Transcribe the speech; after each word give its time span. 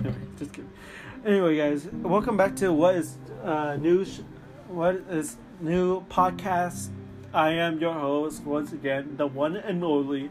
Anyway, 0.00 0.16
just 0.38 0.52
kidding. 0.52 0.70
Anyway, 1.24 1.56
guys, 1.56 1.86
welcome 1.92 2.36
back 2.36 2.56
to 2.56 2.72
what 2.72 2.96
is 2.96 3.16
uh, 3.44 3.76
new. 3.76 4.04
Sh- 4.04 4.22
what 4.68 4.96
is 5.08 5.36
new 5.60 6.04
podcast? 6.06 6.88
I 7.32 7.50
am 7.50 7.78
your 7.78 7.94
host 7.94 8.42
once 8.44 8.72
again, 8.72 9.16
the 9.16 9.28
one 9.28 9.56
and 9.56 9.84
only 9.84 10.30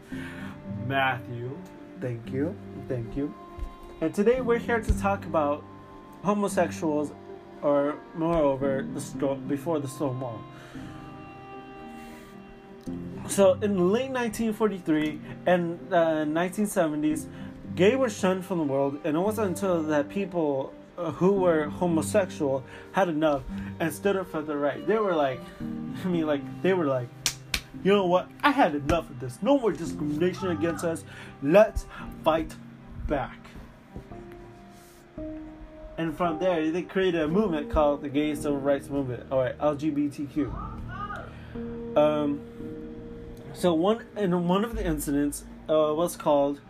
Matthew. 0.86 1.56
Thank 2.00 2.30
you, 2.30 2.54
thank 2.88 3.16
you. 3.16 3.34
And 4.02 4.14
today 4.14 4.42
we're 4.42 4.58
here 4.58 4.80
to 4.80 4.98
talk 5.00 5.24
about 5.24 5.64
homosexuals, 6.22 7.12
or 7.62 7.96
moreover, 8.14 8.86
the 8.92 9.00
sto- 9.00 9.36
before 9.36 9.80
the 9.80 9.88
Stonewall. 9.88 10.42
So 13.32 13.54
in 13.62 13.78
the 13.78 13.82
late 13.82 14.10
1943 14.10 15.18
and 15.46 15.80
uh, 15.90 16.26
1970s, 16.26 17.24
gay 17.74 17.96
were 17.96 18.10
shunned 18.10 18.44
from 18.44 18.58
the 18.58 18.64
world, 18.64 19.00
and 19.04 19.16
it 19.16 19.20
wasn't 19.20 19.48
until 19.48 19.82
that 19.84 20.10
people 20.10 20.74
uh, 20.98 21.12
who 21.12 21.32
were 21.40 21.70
homosexual 21.70 22.62
had 22.92 23.08
enough 23.08 23.40
and 23.80 23.90
stood 23.90 24.16
up 24.18 24.26
for 24.26 24.42
the 24.42 24.54
right. 24.54 24.86
They 24.86 24.98
were 24.98 25.14
like, 25.14 25.40
I 26.04 26.08
mean, 26.08 26.26
like 26.26 26.42
they 26.60 26.74
were 26.74 26.84
like, 26.84 27.08
you 27.82 27.94
know 27.94 28.04
what? 28.04 28.28
I 28.42 28.50
had 28.50 28.74
enough 28.74 29.08
of 29.08 29.18
this. 29.18 29.38
No 29.40 29.58
more 29.58 29.72
discrimination 29.72 30.50
against 30.50 30.84
us. 30.84 31.02
Let's 31.42 31.86
fight 32.22 32.54
back. 33.06 33.38
And 35.96 36.14
from 36.14 36.38
there, 36.38 36.70
they 36.70 36.82
created 36.82 37.22
a 37.22 37.28
movement 37.28 37.70
called 37.70 38.02
the 38.02 38.10
Gay 38.10 38.34
Civil 38.34 38.58
Rights 38.58 38.90
Movement, 38.90 39.24
or 39.30 39.54
LGBTQ. 39.58 40.82
Um, 41.96 42.40
so 43.54 43.74
one 43.74 44.04
in 44.16 44.48
one 44.48 44.64
of 44.64 44.74
the 44.74 44.84
incidents 44.84 45.44
uh, 45.68 45.92
was 45.94 46.16
called 46.16 46.60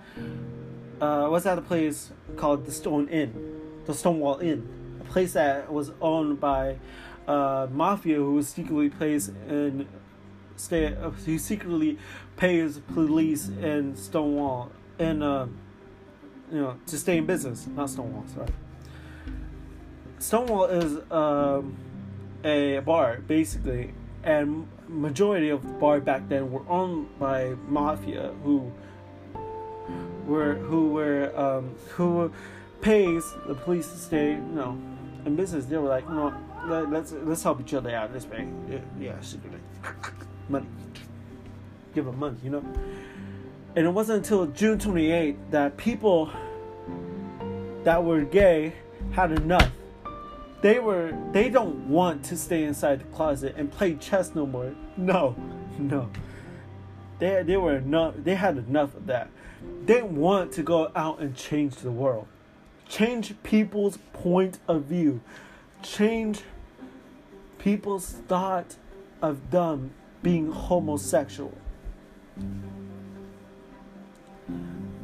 uh, 1.01 1.29
was 1.31 1.47
at 1.47 1.59
a 1.59 1.63
place 1.63 2.11
called? 2.37 2.67
The 2.67 2.73
Stone 2.73 3.09
Inn, 3.09 3.61
the 3.87 3.95
Stonewall 3.95 4.39
Inn, 4.39 4.99
a 5.01 5.05
place 5.05 5.33
that 5.33 5.73
was 5.73 5.93
owned 6.01 6.41
by 6.41 6.79
uh, 7.27 7.67
mafia 7.71 8.17
who 8.17 8.35
was 8.35 8.49
secretly 8.49 8.89
plays 8.89 9.29
in 9.49 9.89
stay 10.57 10.95
uh, 10.95 11.11
who 11.11 11.39
secretly 11.39 11.99
pays 12.37 12.79
police 12.93 13.49
in 13.49 13.97
Stonewall 13.97 14.71
and 14.99 15.23
uh, 15.23 15.47
you 16.51 16.61
know 16.61 16.79
to 16.87 16.99
stay 16.99 17.19
in 17.19 17.27
business, 17.27 17.67
not 17.67 17.91
Stonewall, 17.91 18.25
sorry. 18.33 18.49
Stonewall 20.19 20.67
is 20.67 20.99
um, 21.11 21.77
a 22.45 22.79
bar 22.81 23.19
basically, 23.27 23.93
and 24.23 24.69
majority 24.93 25.49
of 25.49 25.67
the 25.67 25.73
bar 25.75 26.01
back 26.01 26.29
then 26.29 26.51
were 26.51 26.69
owned 26.69 27.07
by 27.19 27.55
mafia 27.67 28.33
who 28.45 28.71
were 30.27 30.55
who 30.55 30.91
were 30.91 31.33
um, 31.39 31.75
who 31.91 32.33
pays 32.81 33.25
the 33.47 33.55
police 33.55 33.89
to 33.89 33.97
stay 33.97 34.33
you 34.33 34.41
know 34.41 34.79
in 35.25 35.37
business. 35.37 35.67
They 35.67 35.77
were 35.77 35.89
like, 35.89 36.09
no, 36.09 36.35
let, 36.67 36.91
let's 36.91 37.13
let's 37.13 37.43
help 37.43 37.61
each 37.61 37.75
other 37.75 37.95
out 37.95 38.13
this 38.13 38.27
way. 38.27 38.47
Yeah, 38.71 38.79
yeah, 39.01 39.21
secretly, 39.21 39.61
money, 40.49 40.67
give 41.95 42.05
them 42.05 42.19
money, 42.19 42.37
you 42.43 42.51
know. 42.51 42.65
And 43.75 43.87
it 43.87 43.91
wasn't 43.91 44.19
until 44.19 44.47
June 44.47 44.79
28th 44.79 45.37
that 45.51 45.77
people 45.77 46.31
that 47.85 48.05
were 48.05 48.23
gay 48.23 48.75
had 49.13 49.33
enough 49.33 49.71
they 50.63 50.79
were 50.79 51.13
they 51.33 51.51
don't 51.51 51.89
want 51.89 52.25
to 52.27 52.37
stay 52.37 52.65
inside 52.65 53.01
the 53.01 53.05
closet 53.17 53.55
and 53.57 53.71
play 53.71 53.97
chess 53.97 54.35
no 54.35 54.47
more. 54.47 54.75
No, 54.97 55.37
no. 55.79 56.09
They 57.19 57.43
they 57.43 57.57
were 57.57 57.77
enough. 57.77 58.15
They 58.17 58.37
had 58.37 58.57
enough 58.57 58.95
of 58.95 59.07
that. 59.07 59.29
They 59.85 60.03
want 60.03 60.53
to 60.53 60.63
go 60.63 60.91
out 60.95 61.19
and 61.21 61.37
change 61.37 61.77
the 61.77 61.91
world, 61.91 62.27
change 62.89 63.35
people's 63.43 63.99
point 64.13 64.59
of 64.69 64.85
view, 64.85 65.21
change 65.83 66.43
people's 67.59 68.11
thought 68.29 68.77
of 69.21 69.51
them 69.51 69.93
being 70.23 70.51
homosexual. 70.51 71.57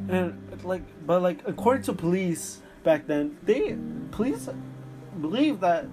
And 0.09 0.41
like, 0.63 0.83
but 1.07 1.21
like 1.23 1.41
according 1.47 1.83
to 1.85 1.93
police 1.93 2.61
back 2.85 3.07
then, 3.09 3.37
they 3.43 3.77
police 4.13 4.49
believe 5.21 5.61
that 5.61 5.87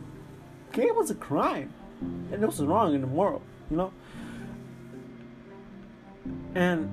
gay 0.71 0.91
was 0.91 1.09
a 1.11 1.15
crime 1.15 1.73
and 2.31 2.43
it 2.43 2.45
was 2.45 2.61
wrong 2.61 2.95
and 2.95 3.03
immoral, 3.03 3.41
you 3.69 3.77
know? 3.77 3.91
And 6.53 6.89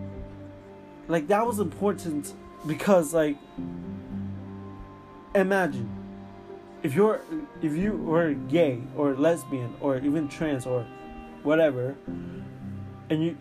like 1.08 1.28
that 1.28 1.46
was 1.46 1.58
important 1.58 2.34
because 2.66 3.12
like 3.12 3.36
imagine 5.34 5.88
if 6.82 6.94
you're 6.94 7.20
if 7.62 7.72
you 7.72 7.92
were 7.92 8.34
gay 8.34 8.80
or 8.96 9.14
lesbian 9.14 9.74
or 9.80 9.98
even 9.98 10.28
trans 10.28 10.66
or 10.66 10.86
whatever 11.42 11.96
and 13.10 13.24
you 13.24 13.36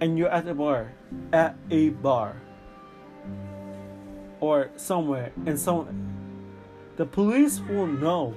and 0.00 0.18
you're 0.18 0.28
at 0.28 0.46
a 0.46 0.54
bar 0.54 0.92
at 1.32 1.56
a 1.70 1.90
bar 1.90 2.36
or 4.40 4.70
somewhere 4.76 5.32
and 5.46 5.58
some 5.58 6.11
the 6.96 7.06
police 7.06 7.60
will 7.60 7.86
know 7.86 8.34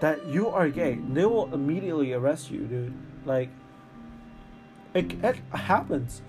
that 0.00 0.26
you 0.26 0.48
are 0.48 0.68
gay. 0.68 0.98
They 1.12 1.24
will 1.24 1.52
immediately 1.52 2.12
arrest 2.12 2.50
you, 2.50 2.60
dude. 2.60 2.94
Like, 3.24 3.48
it, 4.94 5.12
it 5.22 5.36
happens. 5.52 6.22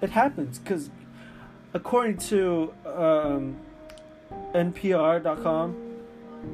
It 0.00 0.10
happens 0.10 0.58
because, 0.58 0.90
according 1.74 2.18
to 2.18 2.72
um, 2.86 3.56
NPR.com, 4.54 5.84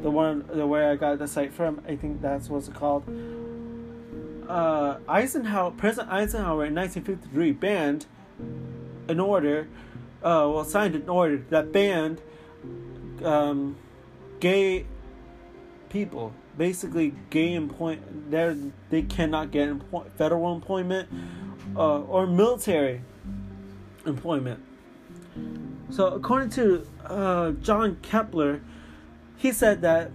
the 0.02 0.10
one 0.10 0.44
the 0.52 0.66
way 0.66 0.86
I 0.86 0.96
got 0.96 1.18
the 1.18 1.28
site 1.28 1.52
from, 1.52 1.80
I 1.86 1.96
think 1.96 2.22
that's 2.22 2.48
what's 2.48 2.68
called. 2.68 3.04
Uh, 4.48 4.98
Eisenhower, 5.08 5.70
President 5.72 6.12
Eisenhower 6.12 6.66
in 6.66 6.74
1953 6.74 7.52
banned 7.52 8.06
an 9.08 9.20
order, 9.20 9.68
uh, 10.22 10.48
well, 10.52 10.64
signed 10.64 10.94
an 10.94 11.08
order 11.08 11.44
that 11.50 11.72
banned 11.72 12.20
um, 13.22 13.76
gay 14.44 14.84
people 15.88 16.34
basically 16.58 17.14
gay 17.30 17.54
employment 17.54 18.30
they 18.30 18.54
they 18.90 19.02
cannot 19.02 19.50
get 19.50 19.66
federal 20.18 20.54
employment 20.54 21.08
uh, 21.74 22.00
or 22.14 22.26
military 22.26 23.00
employment. 24.04 24.60
So 25.90 26.08
according 26.08 26.50
to 26.50 26.86
uh, 27.06 27.52
john 27.68 27.96
kepler 28.02 28.60
he 29.36 29.50
said 29.50 29.80
that 29.80 30.10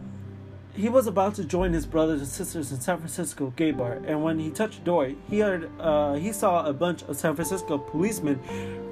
he 0.74 0.90
was 0.90 1.08
about 1.08 1.34
to 1.36 1.44
join 1.44 1.74
his 1.74 1.88
brothers 1.88 2.20
and 2.22 2.30
sisters 2.30 2.72
in 2.72 2.80
san 2.80 2.98
francisco 2.98 3.52
gay 3.56 3.72
bar 3.72 3.94
and 4.06 4.24
when 4.24 4.38
he 4.38 4.52
touched 4.52 4.80
the 4.80 4.86
door 4.86 5.12
he 5.30 5.40
heard 5.40 5.72
uh, 5.80 6.14
he 6.14 6.32
saw 6.32 6.66
a 6.68 6.74
bunch 6.74 7.02
of 7.04 7.18
san 7.18 7.34
francisco 7.36 7.80
policemen 7.80 8.40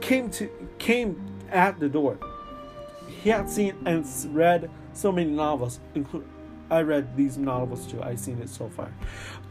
came 0.01 0.31
to 0.31 0.49
came 0.79 1.09
at 1.51 1.79
the 1.79 1.89
door. 1.89 2.17
He 3.23 3.29
had 3.29 3.49
seen 3.49 3.75
and 3.85 4.05
read 4.33 4.69
so 4.97 5.11
many 5.11 5.31
novels, 5.31 5.79
include 5.95 6.27
I 6.69 6.81
read 6.81 7.15
these 7.15 7.37
novels 7.37 7.87
too. 7.87 8.01
I've 8.01 8.19
seen 8.19 8.41
it 8.41 8.49
so 8.49 8.69
far. 8.69 8.91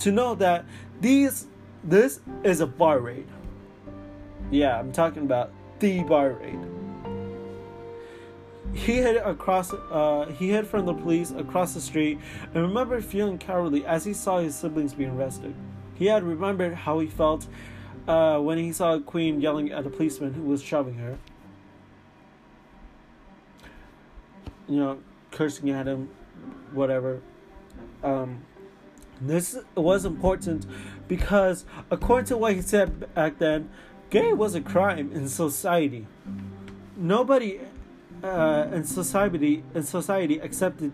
To 0.00 0.12
know 0.12 0.34
that 0.34 0.64
these 1.00 1.46
this 1.82 2.20
is 2.44 2.60
a 2.60 2.66
bar 2.66 3.00
raid. 3.00 3.26
Yeah, 4.50 4.78
I'm 4.78 4.92
talking 4.92 5.22
about 5.22 5.52
the 5.78 6.02
bar 6.02 6.30
raid. 6.30 6.58
He 8.74 8.96
hid 8.96 9.16
across. 9.16 9.72
Uh, 9.72 10.26
he 10.38 10.50
hid 10.50 10.66
from 10.66 10.84
the 10.84 10.94
police 10.94 11.30
across 11.30 11.74
the 11.74 11.80
street, 11.80 12.18
and 12.52 12.62
remembered 12.62 13.04
feeling 13.04 13.38
cowardly 13.38 13.86
as 13.86 14.04
he 14.04 14.12
saw 14.12 14.38
his 14.38 14.54
siblings 14.54 14.94
being 14.94 15.10
arrested. 15.10 15.54
He 15.94 16.06
had 16.06 16.22
remembered 16.22 16.74
how 16.74 16.98
he 16.98 17.06
felt 17.06 17.46
uh, 18.06 18.38
when 18.38 18.58
he 18.58 18.72
saw 18.72 18.94
a 18.94 19.00
queen 19.00 19.40
yelling 19.40 19.72
at 19.72 19.86
a 19.86 19.90
policeman 19.90 20.34
who 20.34 20.42
was 20.42 20.62
shoving 20.62 20.96
her. 20.96 21.16
You 24.68 24.76
know, 24.76 24.98
cursing 25.36 25.68
at 25.70 25.86
him, 25.86 26.08
whatever. 26.72 27.20
Um, 28.02 28.42
this 29.20 29.58
was 29.74 30.04
important 30.04 30.66
because, 31.08 31.64
according 31.90 32.26
to 32.26 32.36
what 32.36 32.54
he 32.54 32.62
said 32.62 33.14
back 33.14 33.38
then, 33.38 33.68
gay 34.10 34.32
was 34.32 34.54
a 34.54 34.60
crime 34.60 35.12
in 35.12 35.28
society. 35.28 36.06
Nobody 36.96 37.60
uh, 38.24 38.68
in 38.72 38.84
society 38.84 39.62
in 39.74 39.82
society 39.82 40.38
accepted 40.38 40.92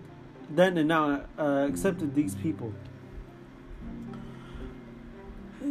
then 0.51 0.77
and 0.77 0.89
now 0.89 1.23
uh, 1.39 1.67
accepted 1.69 2.15
these 2.15 2.35
people. 2.35 2.73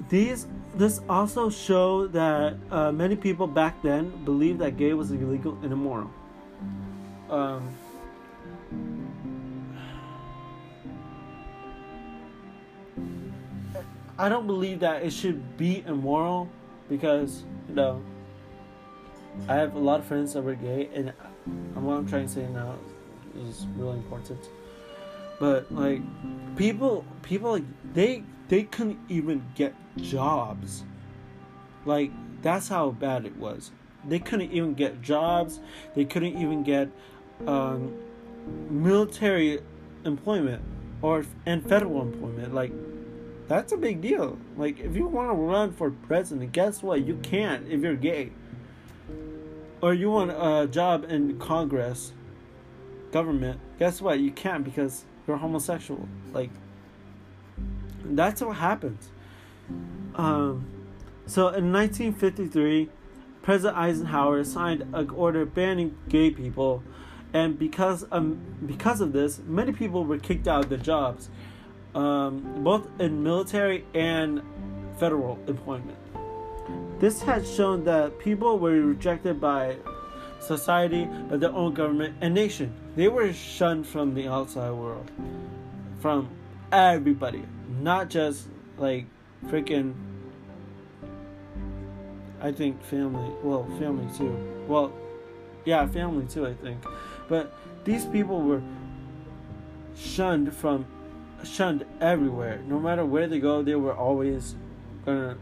These 0.09 0.47
this 0.75 1.01
also 1.09 1.49
showed 1.49 2.13
that 2.13 2.55
uh, 2.71 2.91
many 2.93 3.17
people 3.17 3.47
back 3.47 3.81
then 3.83 4.23
believed 4.23 4.59
that 4.59 4.77
gay 4.77 4.93
was 4.93 5.11
illegal 5.11 5.57
and 5.61 5.73
immoral. 5.73 6.09
Um, 7.29 7.75
I 14.21 14.29
don't 14.29 14.45
believe 14.45 14.81
that 14.81 15.01
it 15.01 15.11
should 15.11 15.57
be 15.57 15.83
immoral 15.87 16.47
because 16.87 17.43
you 17.67 17.73
know 17.73 18.03
I 19.49 19.55
have 19.55 19.73
a 19.73 19.79
lot 19.79 19.99
of 19.99 20.05
friends 20.05 20.33
that 20.33 20.43
were 20.43 20.53
gay, 20.53 20.89
and 20.93 21.11
what 21.73 21.95
I'm 21.95 22.07
trying 22.07 22.27
to 22.27 22.31
say 22.31 22.47
now 22.47 22.75
is 23.35 23.65
really 23.75 23.97
important. 23.97 24.47
But 25.39 25.71
like, 25.73 26.03
people, 26.55 27.03
people 27.23 27.53
like 27.53 27.63
they 27.95 28.23
they 28.47 28.61
couldn't 28.61 28.99
even 29.09 29.43
get 29.55 29.73
jobs. 29.97 30.83
Like 31.85 32.11
that's 32.43 32.67
how 32.67 32.91
bad 32.91 33.25
it 33.25 33.35
was. 33.37 33.71
They 34.07 34.19
couldn't 34.19 34.51
even 34.51 34.75
get 34.75 35.01
jobs. 35.01 35.61
They 35.95 36.05
couldn't 36.05 36.37
even 36.37 36.61
get 36.61 36.89
um, 37.47 37.91
military 38.69 39.61
employment 40.05 40.61
or 41.01 41.25
and 41.47 41.67
federal 41.67 42.03
employment. 42.03 42.53
Like 42.53 42.71
that's 43.51 43.73
a 43.73 43.77
big 43.77 43.99
deal. 43.99 44.37
Like 44.55 44.79
if 44.79 44.95
you 44.95 45.07
want 45.07 45.29
to 45.29 45.33
run 45.33 45.73
for 45.73 45.91
president, 45.91 46.53
guess 46.53 46.81
what? 46.81 47.05
You 47.05 47.15
can't 47.21 47.67
if 47.67 47.81
you're 47.81 47.95
gay. 47.95 48.31
Or 49.81 49.93
you 49.93 50.09
want 50.09 50.31
a 50.31 50.67
job 50.67 51.05
in 51.09 51.37
Congress, 51.37 52.13
government, 53.11 53.59
guess 53.77 54.01
what? 54.01 54.19
You 54.19 54.31
can't 54.31 54.63
because 54.63 55.03
you're 55.27 55.35
homosexual. 55.35 56.07
Like 56.31 56.49
that's 58.05 58.41
what 58.41 58.55
happens. 58.55 59.11
Um, 60.15 60.65
so 61.25 61.47
in 61.49 61.73
1953, 61.73 62.89
President 63.41 63.77
Eisenhower 63.77 64.45
signed 64.45 64.85
an 64.93 65.09
order 65.09 65.45
banning 65.45 65.97
gay 66.07 66.31
people, 66.31 66.83
and 67.33 67.59
because 67.59 68.05
um 68.13 68.39
because 68.65 69.01
of 69.01 69.11
this, 69.11 69.41
many 69.45 69.73
people 69.73 70.05
were 70.05 70.19
kicked 70.19 70.47
out 70.47 70.63
of 70.63 70.69
their 70.69 70.77
jobs, 70.77 71.29
um, 71.95 72.63
both 72.63 72.87
in 72.99 73.23
military 73.23 73.85
and 73.93 74.41
federal 74.97 75.39
employment. 75.47 75.97
This 76.99 77.21
had 77.21 77.47
shown 77.47 77.83
that 77.85 78.19
people 78.19 78.59
were 78.59 78.79
rejected 78.81 79.41
by 79.41 79.77
society, 80.39 81.05
by 81.05 81.37
their 81.37 81.51
own 81.51 81.73
government 81.73 82.15
and 82.21 82.33
nation. 82.33 82.73
They 82.95 83.07
were 83.07 83.33
shunned 83.33 83.87
from 83.87 84.13
the 84.13 84.27
outside 84.27 84.71
world, 84.71 85.09
from 85.99 86.29
everybody, 86.71 87.43
not 87.79 88.09
just 88.09 88.47
like 88.77 89.05
freaking. 89.47 89.93
I 92.41 92.51
think 92.51 92.83
family, 92.83 93.31
well, 93.43 93.65
family 93.79 94.07
too. 94.17 94.35
Well, 94.67 94.91
yeah, 95.65 95.85
family 95.87 96.25
too, 96.27 96.47
I 96.47 96.53
think. 96.55 96.83
But 97.29 97.53
these 97.83 98.05
people 98.05 98.41
were 98.41 98.61
shunned 99.95 100.53
from, 100.53 100.85
shunned 101.43 101.85
everywhere. 101.99 102.61
No 102.67 102.79
matter 102.79 103.05
where 103.05 103.27
they 103.27 103.39
go, 103.39 103.61
they 103.61 103.75
were 103.75 103.95
always 103.95 104.55
gonna 105.05 105.37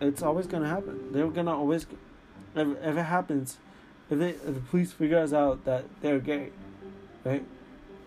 it's 0.00 0.22
always 0.22 0.46
gonna 0.46 0.68
happen. 0.68 1.12
They're 1.12 1.28
gonna 1.28 1.56
always, 1.56 1.86
if, 2.54 2.68
if 2.68 2.96
it 2.96 3.02
happens, 3.02 3.58
if, 4.10 4.18
they, 4.18 4.30
if 4.30 4.44
the 4.44 4.60
police 4.60 4.92
figures 4.92 5.32
out 5.32 5.64
that 5.64 5.84
they're 6.00 6.20
gay, 6.20 6.50
right, 7.24 7.44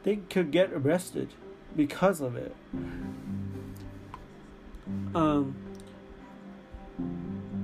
they 0.04 0.18
could 0.18 0.52
get 0.52 0.72
arrested 0.72 1.30
because 1.76 2.22
of 2.22 2.36
it. 2.36 2.56
Um, 5.14 5.56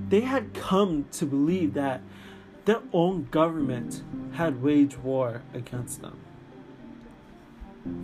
they 0.08 0.20
had 0.20 0.54
come 0.54 1.06
to 1.12 1.26
believe 1.26 1.74
that 1.74 2.00
their 2.64 2.80
own 2.92 3.28
government 3.30 4.02
had 4.32 4.62
waged 4.62 4.98
war 4.98 5.42
against 5.54 6.02
them. 6.02 6.18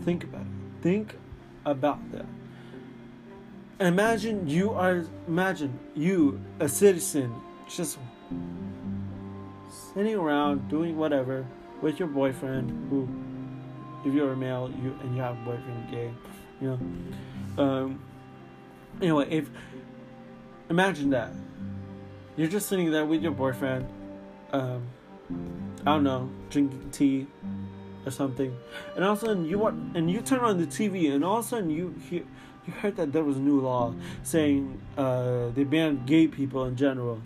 Think 0.05 0.25
about 0.25 0.43
it. 0.43 0.82
Think 0.82 1.17
about 1.64 1.99
that. 2.12 2.26
Imagine 3.81 4.49
you 4.49 4.70
are 4.72 5.05
imagine 5.26 5.78
you 5.94 6.40
a 6.61 6.69
citizen 6.69 7.34
just 7.69 7.99
sitting 9.94 10.14
around 10.14 10.69
doing 10.69 10.96
whatever 10.96 11.46
with 11.82 11.99
your 11.99 12.08
boyfriend 12.08 12.70
who 12.88 13.08
if 14.08 14.14
you're 14.14 14.32
a 14.32 14.37
male 14.37 14.70
you 14.82 14.96
and 15.02 15.14
you 15.14 15.20
have 15.20 15.37
a 15.38 15.44
boyfriend 15.44 15.90
gay 15.90 16.12
you 16.61 16.69
know 16.69 17.62
um 17.62 18.00
anyway 19.00 19.26
if 19.31 19.50
imagine 20.70 21.11
that 21.11 21.32
you're 22.37 22.49
just 22.49 22.69
sitting 22.69 22.90
there 22.90 23.05
with 23.05 23.22
your 23.22 23.32
boyfriend 23.32 23.87
um 24.52 24.87
i 25.81 25.84
don't 25.84 26.05
know 26.05 26.31
drinking 26.50 26.90
tea 26.90 27.26
or 28.06 28.10
something 28.10 28.56
and 28.94 29.04
all 29.04 29.12
of 29.12 29.22
a 29.22 29.26
sudden 29.26 29.44
you 29.44 29.58
want 29.58 29.96
and 29.96 30.10
you 30.10 30.20
turn 30.20 30.40
on 30.40 30.58
the 30.58 30.66
tv 30.66 31.12
and 31.12 31.24
all 31.24 31.38
of 31.38 31.44
a 31.44 31.48
sudden 31.48 31.70
you 31.70 31.94
hear 32.08 32.22
you 32.66 32.72
heard 32.72 32.96
that 32.96 33.12
there 33.12 33.24
was 33.24 33.36
a 33.36 33.40
new 33.40 33.60
law 33.60 33.94
saying 34.22 34.80
uh, 34.96 35.48
they 35.50 35.64
banned 35.64 36.06
gay 36.06 36.26
people 36.26 36.64
in 36.64 36.76
general. 36.76 37.20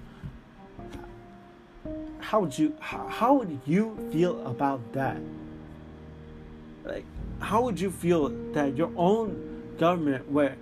How 2.18 2.40
would 2.40 2.58
you 2.58 2.76
how, 2.80 3.06
how 3.06 3.34
would 3.34 3.60
you 3.64 3.96
feel 4.12 4.44
about 4.46 4.92
that? 4.92 5.18
Like 6.84 7.04
how 7.40 7.62
would 7.62 7.80
you 7.80 7.90
feel 7.90 8.28
that 8.52 8.76
your 8.76 8.90
own 8.96 9.74
government 9.78 10.30
where 10.30 10.56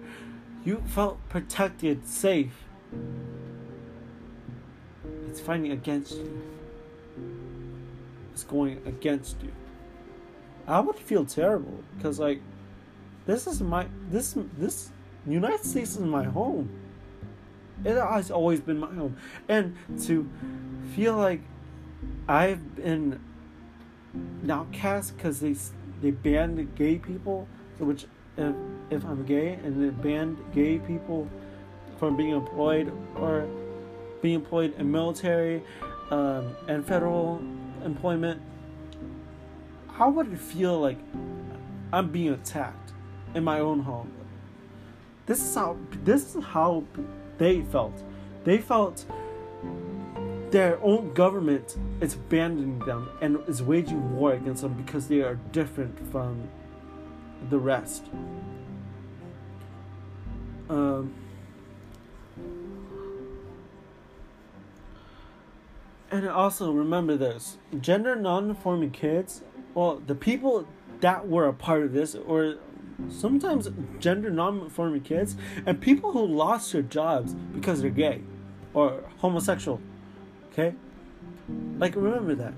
you 0.64 0.82
felt 0.86 1.18
protected, 1.28 2.06
safe, 2.06 2.52
it's 5.28 5.40
fighting 5.40 5.72
against 5.72 6.16
you. 6.16 6.42
It's 8.32 8.44
going 8.44 8.82
against 8.84 9.42
you. 9.42 9.52
I 10.66 10.80
would 10.80 10.96
feel 10.96 11.24
terrible 11.24 11.82
because 11.96 12.18
like 12.18 12.40
this 13.26 13.46
is 13.46 13.60
my 13.60 13.86
this 14.10 14.36
this 14.58 14.90
United 15.26 15.64
States 15.64 15.92
is 15.96 16.00
my 16.00 16.24
home. 16.24 16.68
It 17.84 17.96
has 17.96 18.30
always 18.30 18.60
been 18.60 18.78
my 18.78 18.92
home, 18.94 19.16
and 19.48 19.76
to 20.02 20.28
feel 20.94 21.16
like 21.16 21.40
I've 22.28 22.76
been 22.76 23.20
outcast 24.48 25.16
because 25.16 25.40
they 25.40 25.54
they 26.00 26.10
banned 26.10 26.74
gay 26.74 26.98
people, 26.98 27.46
which 27.78 28.06
if 28.36 28.54
if 28.90 29.04
I'm 29.04 29.24
gay 29.24 29.54
and 29.62 29.82
they 29.82 29.90
banned 29.90 30.38
gay 30.54 30.78
people 30.78 31.28
from 31.98 32.16
being 32.16 32.30
employed 32.30 32.92
or 33.16 33.48
being 34.22 34.34
employed 34.34 34.74
in 34.78 34.90
military 34.90 35.62
um, 36.10 36.54
and 36.68 36.86
federal 36.86 37.40
employment, 37.84 38.40
how 39.96 40.10
would 40.10 40.32
it 40.32 40.38
feel 40.38 40.80
like 40.80 40.98
I'm 41.92 42.10
being 42.10 42.30
attacked? 42.30 42.86
in 43.36 43.44
my 43.44 43.60
own 43.60 43.80
home. 43.80 44.10
This 45.26 45.42
is 45.42 45.54
how 45.54 45.76
this 46.04 46.34
is 46.34 46.44
how 46.44 46.84
they 47.38 47.60
felt. 47.62 48.02
They 48.44 48.58
felt 48.58 49.04
their 50.50 50.80
own 50.82 51.12
government 51.12 51.76
is 52.00 52.14
abandoning 52.14 52.78
them 52.80 53.10
and 53.20 53.38
is 53.46 53.62
waging 53.62 54.16
war 54.16 54.32
against 54.32 54.62
them 54.62 54.74
because 54.74 55.08
they 55.08 55.20
are 55.20 55.34
different 55.52 55.98
from 56.10 56.48
the 57.50 57.58
rest. 57.58 58.06
Um, 60.70 61.14
and 66.10 66.28
also 66.28 66.72
remember 66.72 67.16
this 67.16 67.58
gender 67.80 68.16
non-conforming 68.16 68.92
kids 68.92 69.42
well 69.76 70.02
the 70.06 70.14
people 70.14 70.66
that 71.00 71.28
were 71.28 71.46
a 71.46 71.52
part 71.52 71.82
of 71.84 71.92
this 71.92 72.14
or 72.14 72.56
sometimes 73.10 73.68
gender 74.00 74.30
non-conforming 74.30 75.02
kids 75.02 75.36
and 75.66 75.80
people 75.80 76.12
who 76.12 76.24
lost 76.24 76.72
their 76.72 76.82
jobs 76.82 77.34
because 77.54 77.82
they're 77.82 77.90
gay 77.90 78.22
or 78.74 79.04
homosexual 79.18 79.80
okay? 80.50 80.74
Like 81.78 81.94
remember 81.94 82.34
that. 82.36 82.54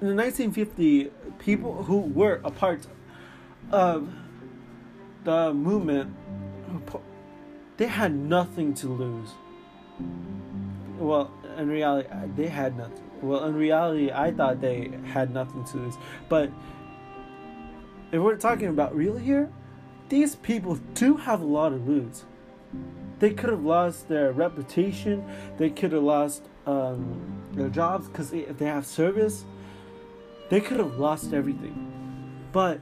In 0.00 0.08
the 0.08 0.14
1950 0.14 1.10
people 1.38 1.84
who 1.84 1.98
were 1.98 2.40
a 2.42 2.50
part 2.50 2.86
of 3.70 4.08
the 5.24 5.52
movement 5.52 6.14
they 7.76 7.86
had 7.86 8.14
nothing 8.14 8.74
to 8.74 8.88
lose. 8.88 9.30
Well 10.98 11.30
in 11.58 11.68
reality 11.68 12.08
they 12.36 12.48
had 12.48 12.76
nothing 12.76 13.10
well 13.22 13.44
in 13.44 13.54
reality 13.54 14.10
i 14.12 14.30
thought 14.30 14.60
they 14.60 14.90
had 15.04 15.32
nothing 15.32 15.64
to 15.64 15.76
lose 15.78 15.94
but 16.28 16.50
if 18.12 18.20
we're 18.20 18.36
talking 18.36 18.68
about 18.68 18.94
real 18.94 19.16
here, 19.16 19.50
these 20.10 20.36
people 20.36 20.76
do 20.92 21.16
have 21.16 21.40
a 21.40 21.46
lot 21.46 21.72
of 21.72 21.88
lose. 21.88 22.24
They 23.18 23.30
could 23.30 23.48
have 23.48 23.64
lost 23.64 24.08
their 24.08 24.32
reputation. 24.32 25.24
They 25.56 25.70
could 25.70 25.92
have 25.92 26.02
lost 26.02 26.42
um, 26.66 27.42
their 27.52 27.70
jobs 27.70 28.08
because 28.08 28.32
if 28.34 28.58
they 28.58 28.66
have 28.66 28.84
service, 28.84 29.46
they 30.50 30.60
could 30.60 30.78
have 30.78 30.98
lost 30.98 31.32
everything. 31.32 31.88
But 32.52 32.80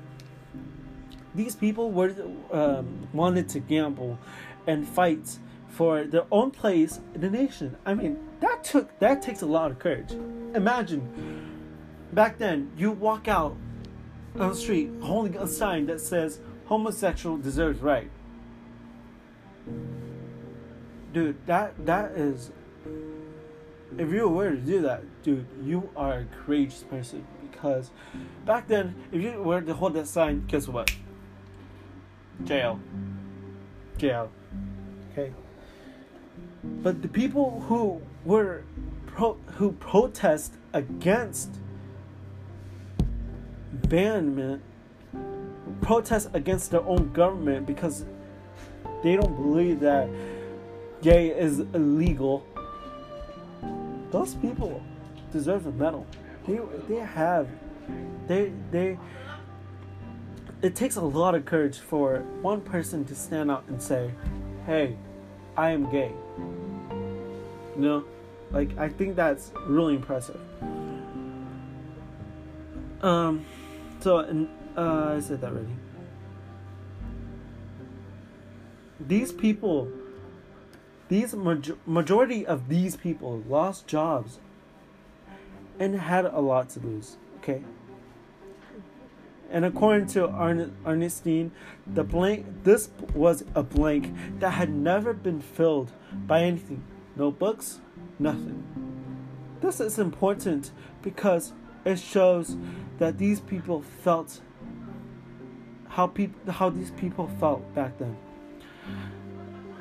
these 1.32 1.54
people 1.54 1.92
were 1.92 2.12
um, 2.50 3.06
wanted 3.12 3.48
to 3.50 3.60
gamble 3.60 4.18
and 4.66 4.86
fight 4.86 5.38
for 5.68 6.02
their 6.02 6.24
own 6.32 6.50
place 6.50 6.98
in 7.14 7.20
the 7.20 7.30
nation. 7.30 7.76
I 7.86 7.94
mean, 7.94 8.18
that 8.40 8.64
took 8.64 8.98
that 8.98 9.22
takes 9.22 9.42
a 9.42 9.46
lot 9.46 9.70
of 9.70 9.78
courage. 9.78 10.12
Imagine 10.54 11.02
back 12.12 12.38
then 12.38 12.70
you 12.76 12.90
walk 12.90 13.28
out 13.28 13.56
on 14.38 14.50
the 14.50 14.54
street 14.54 14.90
holding 15.00 15.36
a 15.36 15.46
sign 15.46 15.86
that 15.86 16.00
says 16.00 16.40
homosexual 16.66 17.36
deserves 17.36 17.80
right. 17.80 18.10
Dude, 21.12 21.36
that 21.46 21.86
that 21.86 22.12
is 22.12 22.50
if 23.98 24.10
you 24.12 24.28
were 24.28 24.50
to 24.50 24.56
do 24.56 24.82
that, 24.82 25.02
dude, 25.22 25.46
you 25.62 25.90
are 25.96 26.20
a 26.20 26.26
courageous 26.44 26.84
person 26.84 27.26
because 27.50 27.90
back 28.46 28.68
then, 28.68 28.94
if 29.12 29.20
you 29.20 29.42
were 29.42 29.60
to 29.60 29.74
hold 29.74 29.94
that 29.94 30.06
sign, 30.06 30.44
guess 30.46 30.68
what? 30.68 30.90
Jail. 32.44 32.80
Jail. 33.98 34.30
Okay. 35.12 35.32
But 36.62 37.02
the 37.02 37.08
people 37.08 37.60
who 37.68 38.02
were 38.24 38.62
pro- 39.06 39.38
who 39.56 39.72
protest 39.72 40.54
against 40.72 41.50
banment, 43.88 44.62
protest 45.80 46.28
against 46.34 46.70
their 46.70 46.82
own 46.82 47.12
government 47.12 47.66
because 47.66 48.04
they 49.02 49.16
don't 49.16 49.34
believe 49.36 49.80
that 49.80 50.08
gay 51.02 51.28
is 51.28 51.60
illegal. 51.60 52.44
Those 54.10 54.34
people 54.34 54.82
deserve 55.32 55.66
a 55.66 55.72
medal. 55.72 56.06
They 56.46 56.60
they 56.88 56.96
have 56.96 57.48
they 58.26 58.52
they 58.70 58.98
it 60.62 60.76
takes 60.76 60.96
a 60.96 61.00
lot 61.00 61.34
of 61.34 61.46
courage 61.46 61.78
for 61.78 62.18
one 62.42 62.60
person 62.60 63.04
to 63.06 63.14
stand 63.14 63.50
out 63.50 63.64
and 63.68 63.80
say, 63.80 64.10
"Hey, 64.66 64.96
I 65.56 65.70
am 65.70 65.90
gay." 65.90 66.12
You 66.38 67.82
know, 67.82 68.04
like 68.50 68.76
I 68.78 68.88
think 68.88 69.16
that's 69.16 69.52
really 69.66 69.94
impressive. 69.94 70.40
Um, 73.02 73.44
so 74.00 74.18
and 74.18 74.48
uh, 74.76 75.14
I 75.16 75.20
said 75.20 75.40
that 75.40 75.52
already. 75.52 75.68
These 79.00 79.32
people, 79.32 79.88
these 81.08 81.34
major- 81.34 81.78
majority 81.86 82.46
of 82.46 82.68
these 82.68 82.96
people 82.96 83.42
lost 83.48 83.86
jobs 83.86 84.38
and 85.78 85.96
had 85.96 86.26
a 86.26 86.40
lot 86.40 86.68
to 86.70 86.80
lose. 86.80 87.16
Okay. 87.38 87.62
And 89.50 89.64
according 89.64 90.06
to 90.08 90.28
Ernestine, 90.86 91.50
the 91.86 92.04
blank 92.04 92.46
this 92.62 92.90
was 93.14 93.44
a 93.54 93.62
blank 93.62 94.14
that 94.38 94.50
had 94.50 94.70
never 94.70 95.12
been 95.12 95.40
filled 95.40 95.92
by 96.26 96.42
anything. 96.42 96.84
No 97.16 97.30
books, 97.30 97.80
nothing. 98.18 98.64
This 99.60 99.80
is 99.80 99.98
important 99.98 100.70
because 101.02 101.52
it 101.84 101.98
shows 101.98 102.56
that 102.98 103.18
these 103.18 103.40
people 103.40 103.82
felt 104.02 104.40
how 105.88 106.12
how 106.48 106.70
these 106.70 106.92
people 106.92 107.28
felt 107.40 107.74
back 107.74 107.98
then. 107.98 108.16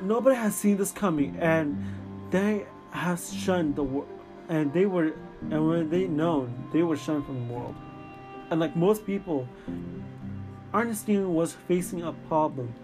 Nobody 0.02 0.34
has 0.36 0.56
seen 0.56 0.76
this 0.76 0.90
coming, 0.90 1.36
and 1.38 1.82
they 2.30 2.66
have 2.90 3.20
shunned 3.20 3.76
the 3.76 3.84
world, 3.84 4.08
and 4.48 4.72
they 4.72 4.86
were, 4.86 5.12
and 5.50 5.68
when 5.68 5.90
they 5.90 6.06
known, 6.06 6.68
they 6.72 6.82
were 6.82 6.96
shunned 6.96 7.24
from 7.26 7.46
the 7.46 7.54
world. 7.54 7.74
And 8.50 8.60
like 8.60 8.76
most 8.76 9.06
people, 9.06 9.48
Ernestine 10.74 11.34
was 11.34 11.54
facing 11.68 12.02
a 12.02 12.12
problem, 12.28 12.74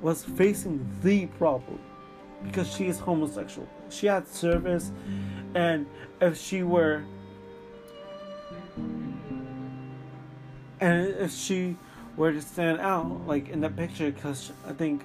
was 0.00 0.24
facing 0.24 0.88
the 1.02 1.26
problem, 1.26 1.80
because 2.44 2.72
she 2.72 2.86
is 2.86 2.98
homosexual. 2.98 3.68
She 3.88 4.06
had 4.06 4.28
service, 4.28 4.92
and 5.54 5.86
if 6.20 6.38
she 6.38 6.62
were 6.62 7.02
and 10.80 11.08
if 11.08 11.32
she 11.32 11.76
were 12.16 12.32
to 12.32 12.42
stand 12.42 12.80
out 12.80 13.26
like 13.26 13.48
in 13.48 13.60
that 13.60 13.76
picture 13.76 14.10
because 14.10 14.52
i 14.66 14.72
think 14.72 15.04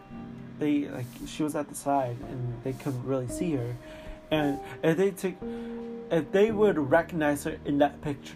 they 0.59 0.87
like 0.89 1.05
she 1.25 1.43
was 1.43 1.55
at 1.55 1.67
the 1.69 1.75
side 1.75 2.17
and 2.29 2.53
they 2.63 2.73
couldn't 2.73 3.03
really 3.05 3.27
see 3.27 3.53
her 3.53 3.75
and 4.31 4.59
if 4.83 4.97
they 4.97 5.11
took 5.11 5.33
if 6.11 6.31
they 6.31 6.51
would 6.51 6.77
recognize 6.77 7.43
her 7.43 7.57
in 7.65 7.77
that 7.77 7.99
picture 8.01 8.35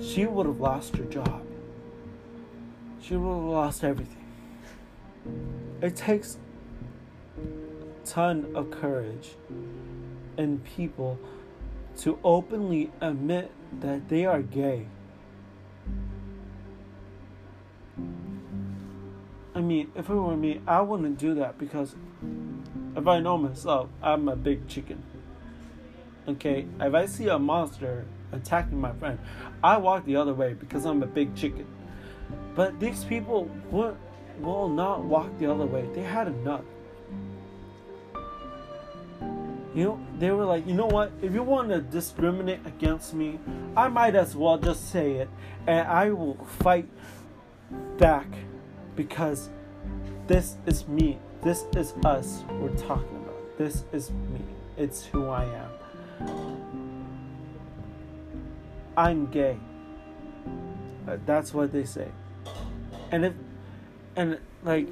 she 0.00 0.26
would 0.26 0.46
have 0.46 0.60
lost 0.60 0.96
her 0.96 1.04
job. 1.04 1.42
She 3.00 3.16
would 3.16 3.34
have 3.34 3.44
lost 3.44 3.84
everything. 3.84 4.26
It 5.80 5.96
takes 5.96 6.38
a 7.36 8.06
ton 8.06 8.52
of 8.54 8.70
courage 8.70 9.36
in 10.36 10.58
people 10.60 11.18
to 11.98 12.18
openly 12.22 12.90
admit 13.00 13.50
that 13.80 14.08
they 14.08 14.24
are 14.24 14.42
gay. 14.42 14.86
I 19.54 19.60
mean, 19.60 19.90
if 19.96 20.08
it 20.08 20.14
were 20.14 20.36
me, 20.36 20.60
I 20.66 20.80
wouldn't 20.82 21.18
do 21.18 21.34
that 21.34 21.58
because 21.58 21.96
if 22.96 23.06
I 23.06 23.18
know 23.18 23.36
myself, 23.36 23.88
I'm 24.00 24.28
a 24.28 24.36
big 24.36 24.68
chicken. 24.68 25.02
Okay, 26.28 26.66
if 26.80 26.94
I 26.94 27.06
see 27.06 27.28
a 27.28 27.38
monster 27.38 28.04
attacking 28.32 28.80
my 28.80 28.92
friend, 28.92 29.18
I 29.62 29.76
walk 29.76 30.04
the 30.04 30.16
other 30.16 30.34
way 30.34 30.54
because 30.54 30.84
I'm 30.84 31.02
a 31.02 31.06
big 31.06 31.34
chicken. 31.34 31.66
But 32.54 32.78
these 32.80 33.04
people 33.04 33.50
will, 33.70 33.96
will 34.40 34.68
not 34.68 35.04
walk 35.04 35.38
the 35.38 35.50
other 35.50 35.66
way. 35.66 35.88
They 35.94 36.02
had 36.02 36.28
enough. 36.28 36.64
You 39.74 39.84
know, 39.84 40.00
they 40.18 40.30
were 40.30 40.44
like, 40.44 40.66
you 40.66 40.74
know 40.74 40.86
what? 40.86 41.12
If 41.22 41.32
you 41.32 41.42
want 41.42 41.68
to 41.68 41.80
discriminate 41.80 42.66
against 42.66 43.14
me, 43.14 43.38
I 43.76 43.88
might 43.88 44.16
as 44.16 44.34
well 44.34 44.58
just 44.58 44.90
say 44.90 45.12
it, 45.12 45.28
and 45.66 45.86
I 45.86 46.10
will 46.10 46.34
fight 46.58 46.88
back 47.96 48.26
because 48.96 49.50
this 50.26 50.56
is 50.66 50.88
me. 50.88 51.18
This 51.42 51.64
is 51.76 51.94
us 52.04 52.42
we're 52.60 52.76
talking 52.76 53.16
about. 53.16 53.56
This 53.58 53.84
is 53.92 54.10
me. 54.10 54.40
It's 54.76 55.04
who 55.04 55.28
I 55.28 55.44
am. 55.44 56.57
I'm 58.98 59.26
gay. 59.26 59.56
Uh, 61.06 61.18
That's 61.24 61.54
what 61.54 61.70
they 61.70 61.84
say. 61.84 62.08
And 63.12 63.26
if 63.26 63.32
and 64.16 64.40
like 64.64 64.88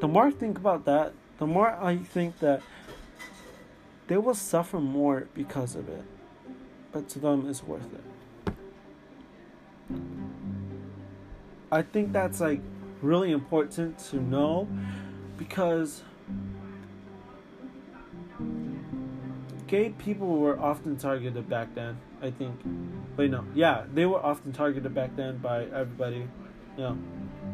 the 0.00 0.06
more 0.06 0.26
I 0.26 0.30
think 0.30 0.58
about 0.58 0.84
that, 0.84 1.14
the 1.38 1.46
more 1.46 1.70
I 1.70 1.96
think 1.96 2.38
that 2.40 2.60
they 4.08 4.18
will 4.18 4.34
suffer 4.34 4.78
more 4.78 5.28
because 5.32 5.74
of 5.74 5.88
it. 5.88 6.04
But 6.92 7.08
to 7.08 7.18
them 7.18 7.48
it's 7.48 7.64
worth 7.64 7.88
it. 7.94 8.04
I 11.72 11.80
think 11.80 12.12
that's 12.12 12.42
like 12.42 12.60
really 13.00 13.32
important 13.32 13.98
to 14.10 14.16
know 14.20 14.68
because 15.38 16.02
gay 19.66 19.88
people 19.96 20.36
were 20.36 20.60
often 20.60 20.98
targeted 20.98 21.48
back 21.48 21.74
then. 21.74 21.98
I 22.22 22.30
think. 22.30 22.54
Wait, 23.16 23.30
no. 23.30 23.44
Yeah, 23.54 23.84
they 23.92 24.06
were 24.06 24.18
often 24.18 24.52
targeted 24.52 24.94
back 24.94 25.14
then 25.16 25.38
by 25.38 25.64
everybody. 25.64 26.28
You 26.76 26.82
know, 26.82 26.98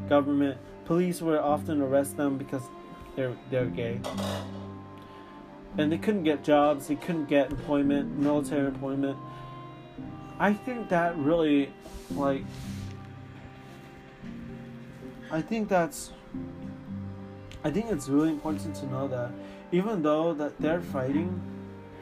government, 0.09 0.59
police 0.85 1.21
would 1.21 1.38
often 1.38 1.81
arrest 1.81 2.16
them 2.16 2.38
because 2.38 2.62
they're 3.16 3.37
they're 3.50 3.66
gay, 3.66 4.00
and 5.78 5.90
they 5.90 5.99
couldn't 5.99 6.25
get 6.25 6.45
jobs. 6.45 6.88
They 6.88 6.97
couldn't 6.97 7.28
get 7.28 7.50
employment, 7.50 8.19
military 8.19 8.66
employment. 8.66 9.16
I 10.38 10.52
think 10.52 10.88
that 10.88 11.16
really, 11.19 11.73
like, 12.11 12.45
I 15.31 15.40
think 15.40 15.69
that's 15.69 16.12
I 17.64 17.71
think 17.71 17.90
it's 17.90 18.09
really 18.09 18.31
important 18.31 18.75
to 18.76 18.87
know 18.87 19.07
that 19.09 19.31
even 19.71 20.02
though 20.02 20.35
that 20.35 20.59
they're 20.59 20.81
fighting 20.81 21.40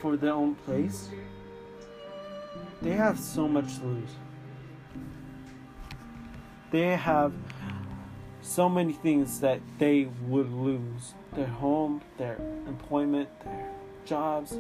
for 0.01 0.17
their 0.17 0.33
own 0.33 0.55
place, 0.55 1.11
they 2.83 2.93
have 2.93 3.19
so 3.19 3.47
much 3.47 3.79
to 3.79 3.85
lose. 3.85 4.11
They 6.71 6.97
have 6.97 7.33
so 8.43 8.69
many 8.69 8.93
things 8.93 9.41
that 9.41 9.61
they 9.79 10.09
would 10.27 10.53
lose. 10.53 11.15
Their 11.35 11.47
home, 11.47 12.03
their 12.17 12.37
employment, 12.67 13.29
their 13.45 13.71
jobs. 14.05 14.57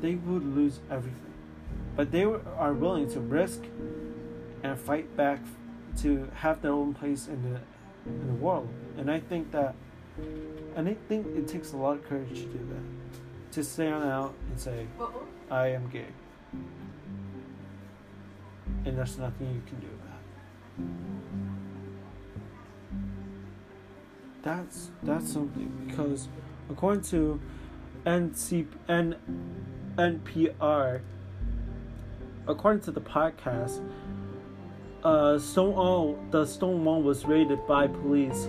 They 0.00 0.14
would 0.14 0.44
lose 0.44 0.80
everything. 0.90 1.32
But 1.96 2.12
they 2.12 2.24
are 2.24 2.72
willing 2.72 3.10
to 3.10 3.20
risk 3.20 3.62
and 4.62 4.78
fight 4.78 5.16
back 5.16 5.40
to 5.98 6.28
have 6.34 6.62
their 6.62 6.72
own 6.72 6.94
place 6.94 7.26
in 7.26 7.42
the 7.42 7.60
in 8.06 8.26
the 8.26 8.34
world. 8.34 8.68
And 8.96 9.10
I 9.10 9.20
think 9.20 9.50
that 9.52 9.74
and 10.76 10.88
I 10.88 10.96
think 11.08 11.26
it 11.36 11.48
takes 11.48 11.72
a 11.72 11.76
lot 11.76 11.96
of 11.96 12.08
courage 12.08 12.28
to 12.28 12.46
do 12.46 12.58
that. 12.70 13.52
To 13.52 13.64
stand 13.64 14.04
out 14.04 14.34
and 14.50 14.60
say, 14.60 14.86
I 15.50 15.68
am 15.68 15.88
gay. 15.88 16.06
And 18.88 18.96
there's 18.96 19.18
nothing 19.18 19.48
you 19.54 19.62
can 19.66 19.78
do 19.80 19.86
about 19.86 20.18
it. 20.78 20.84
That's 24.42 24.90
that's 25.02 25.30
something 25.30 25.70
because 25.86 26.28
according 26.70 27.02
to 27.10 27.38
NC, 28.06 28.66
N, 28.88 29.16
NPR, 29.96 31.02
according 32.46 32.80
to 32.84 32.90
the 32.90 33.02
podcast, 33.02 33.86
uh, 35.04 35.38
Stonewall, 35.38 36.18
the 36.30 36.46
Stonewall 36.46 37.02
was 37.02 37.26
raided 37.26 37.66
by 37.66 37.88
police, 37.88 38.48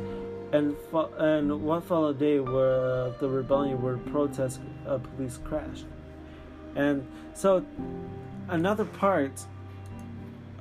and 0.54 0.74
fo- 0.90 1.12
and 1.18 1.66
one 1.66 1.82
followed 1.82 2.18
day 2.18 2.40
where 2.40 3.10
the 3.20 3.28
rebellion 3.28 3.82
where 3.82 3.98
protest 3.98 4.62
uh, 4.88 5.00
police 5.00 5.38
crashed. 5.44 5.86
And 6.78 7.06
so 7.34 7.66
another 8.48 8.86
part 8.86 9.46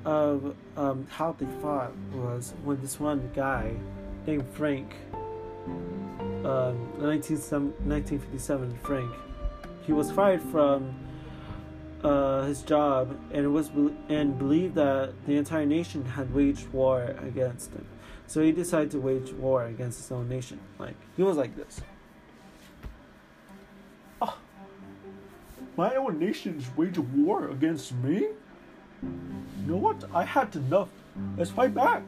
of 0.08 0.56
um, 0.78 1.06
how 1.10 1.32
they 1.32 1.44
fought 1.60 1.92
was 2.14 2.54
when 2.64 2.80
this 2.80 2.98
one 2.98 3.30
guy 3.34 3.74
named 4.26 4.48
Frank, 4.54 4.94
um, 6.46 6.78
1957 6.96 8.78
Frank, 8.82 9.14
he 9.84 9.92
was 9.92 10.10
fired 10.10 10.40
from 10.40 10.94
uh, 12.02 12.44
his 12.44 12.62
job 12.62 13.20
and 13.32 13.52
was 13.52 13.68
and 14.08 14.38
believed 14.38 14.76
that 14.76 15.12
the 15.26 15.36
entire 15.36 15.66
nation 15.66 16.02
had 16.06 16.32
waged 16.32 16.68
war 16.68 17.14
against 17.20 17.74
him. 17.74 17.84
So 18.26 18.42
he 18.42 18.50
decided 18.50 18.90
to 18.92 19.00
wage 19.00 19.32
war 19.32 19.66
against 19.66 19.98
his 19.98 20.10
own 20.10 20.26
nation. 20.26 20.58
Like 20.78 20.96
he 21.18 21.22
was 21.22 21.36
like 21.36 21.54
this. 21.54 21.82
Oh, 24.22 24.38
my 25.76 25.96
own 25.96 26.18
nation's 26.18 26.64
waging 26.78 27.26
war 27.26 27.50
against 27.50 27.92
me. 27.96 28.28
You 29.02 29.66
know 29.66 29.76
what? 29.76 30.04
I 30.14 30.24
had 30.24 30.54
enough. 30.56 30.88
Let's 31.36 31.50
fight 31.50 31.74
back. 31.74 32.02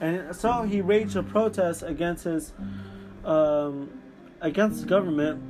And 0.00 0.34
so 0.36 0.62
he 0.62 0.82
waged 0.82 1.16
a 1.16 1.22
protest 1.22 1.82
against 1.82 2.24
his, 2.24 2.52
um, 3.24 3.90
against 4.40 4.82
the 4.82 4.86
government, 4.86 5.42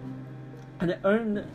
and 0.80 0.90
it 0.90 1.00
earned. 1.04 1.46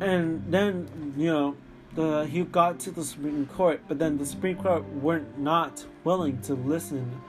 And 0.00 0.44
then 0.50 1.14
you 1.16 1.26
know, 1.26 1.56
the 1.94 2.26
he 2.26 2.42
got 2.42 2.80
to 2.80 2.90
the 2.90 3.04
Supreme 3.04 3.46
Court, 3.46 3.82
but 3.88 3.98
then 3.98 4.18
the 4.18 4.26
Supreme 4.26 4.56
Court 4.56 4.84
weren't 4.94 5.38
not 5.38 5.84
willing 6.04 6.40
to 6.42 6.54
listen 6.54 7.20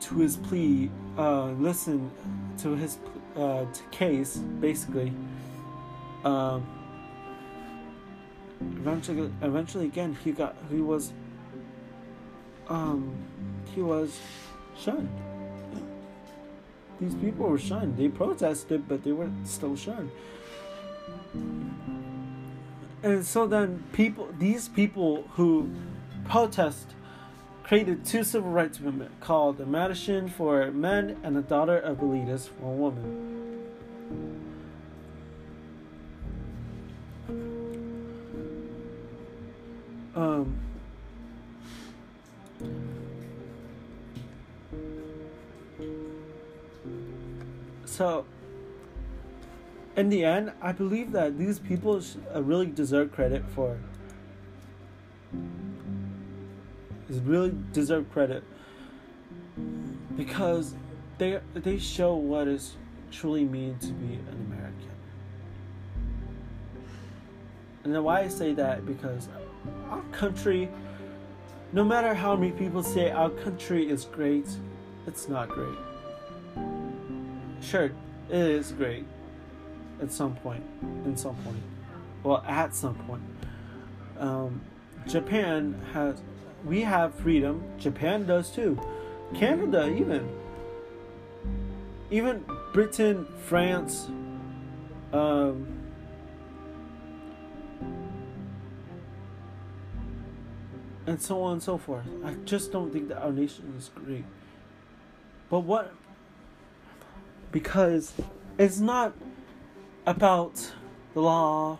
to 0.00 0.14
his 0.16 0.36
plea, 0.36 0.90
uh, 1.16 1.46
listen 1.52 2.10
to 2.58 2.74
his 2.74 2.98
uh, 3.36 3.64
case, 3.90 4.36
basically. 4.36 5.12
Um, 6.24 6.66
eventually, 8.78 9.32
eventually, 9.42 9.86
again, 9.86 10.16
he 10.24 10.32
got 10.32 10.56
he 10.70 10.80
was 10.80 11.12
um, 12.68 13.14
he 13.74 13.80
was 13.80 14.18
shunned. 14.78 15.10
These 17.00 17.14
people 17.16 17.48
were 17.48 17.58
shunned. 17.58 17.96
They 17.96 18.08
protested, 18.08 18.86
but 18.88 19.02
they 19.02 19.12
were 19.12 19.30
still 19.44 19.76
shunned. 19.76 20.10
And 23.02 23.26
so 23.26 23.46
then 23.46 23.82
people, 23.92 24.28
these 24.38 24.68
people 24.68 25.24
who 25.32 25.68
protest, 26.28 26.94
created 27.64 28.04
two 28.04 28.22
civil 28.22 28.50
rights 28.50 28.78
movements 28.78 29.14
called 29.20 29.58
the 29.58 29.64
Mattachine 29.64 30.30
for 30.30 30.70
Men 30.70 31.18
and 31.22 31.34
the 31.34 31.42
Daughter 31.42 31.78
of 31.78 31.98
Bilitis 31.98 32.48
for 32.48 32.74
Women. 32.74 33.41
In 50.02 50.08
the 50.08 50.24
end, 50.24 50.50
I 50.60 50.72
believe 50.72 51.12
that 51.12 51.38
these 51.38 51.60
people 51.60 52.02
uh, 52.34 52.42
really 52.42 52.66
deserve 52.66 53.12
credit 53.12 53.44
for. 53.54 53.78
Really 57.08 57.54
deserve 57.72 58.10
credit 58.10 58.42
because 60.16 60.74
they 61.18 61.40
they 61.54 61.78
show 61.78 62.16
what 62.16 62.48
is 62.48 62.74
truly 63.12 63.44
mean 63.44 63.78
to 63.78 63.92
be 63.92 64.14
an 64.14 64.46
American. 64.48 64.96
And 67.84 67.94
then 67.94 68.02
why 68.02 68.22
I 68.22 68.28
say 68.28 68.54
that 68.54 68.84
because 68.86 69.28
our 69.90 70.02
country, 70.10 70.68
no 71.72 71.84
matter 71.84 72.12
how 72.12 72.34
many 72.34 72.50
people 72.50 72.82
say 72.82 73.10
our 73.10 73.30
country 73.30 73.88
is 73.88 74.06
great, 74.06 74.48
it's 75.06 75.28
not 75.28 75.48
great. 75.50 75.78
Sure, 77.60 77.92
it 78.30 78.46
is 78.58 78.72
great 78.72 79.04
at 80.02 80.12
some 80.12 80.34
point. 80.36 80.64
In 81.04 81.16
some 81.16 81.36
point, 81.36 81.62
well, 82.22 82.44
at 82.46 82.74
some 82.74 82.96
point, 83.06 83.22
um, 84.18 84.60
Japan 85.06 85.80
has. 85.92 86.20
We 86.64 86.82
have 86.82 87.14
freedom. 87.14 87.62
Japan 87.78 88.26
does 88.26 88.50
too. 88.50 88.78
Canada 89.34 89.88
even. 89.88 90.28
Even 92.10 92.44
Britain, 92.74 93.26
France, 93.46 94.08
um, 95.14 95.66
and 101.06 101.20
so 101.20 101.42
on 101.42 101.54
and 101.54 101.62
so 101.62 101.78
forth. 101.78 102.04
I 102.22 102.34
just 102.44 102.70
don't 102.70 102.92
think 102.92 103.08
that 103.08 103.22
our 103.22 103.32
nation 103.32 103.74
is 103.78 103.90
great. 103.94 104.24
But 105.48 105.60
what? 105.60 105.94
Because 107.50 108.12
it's 108.58 108.78
not 108.78 109.14
about 110.06 110.72
the 111.14 111.20
law, 111.20 111.78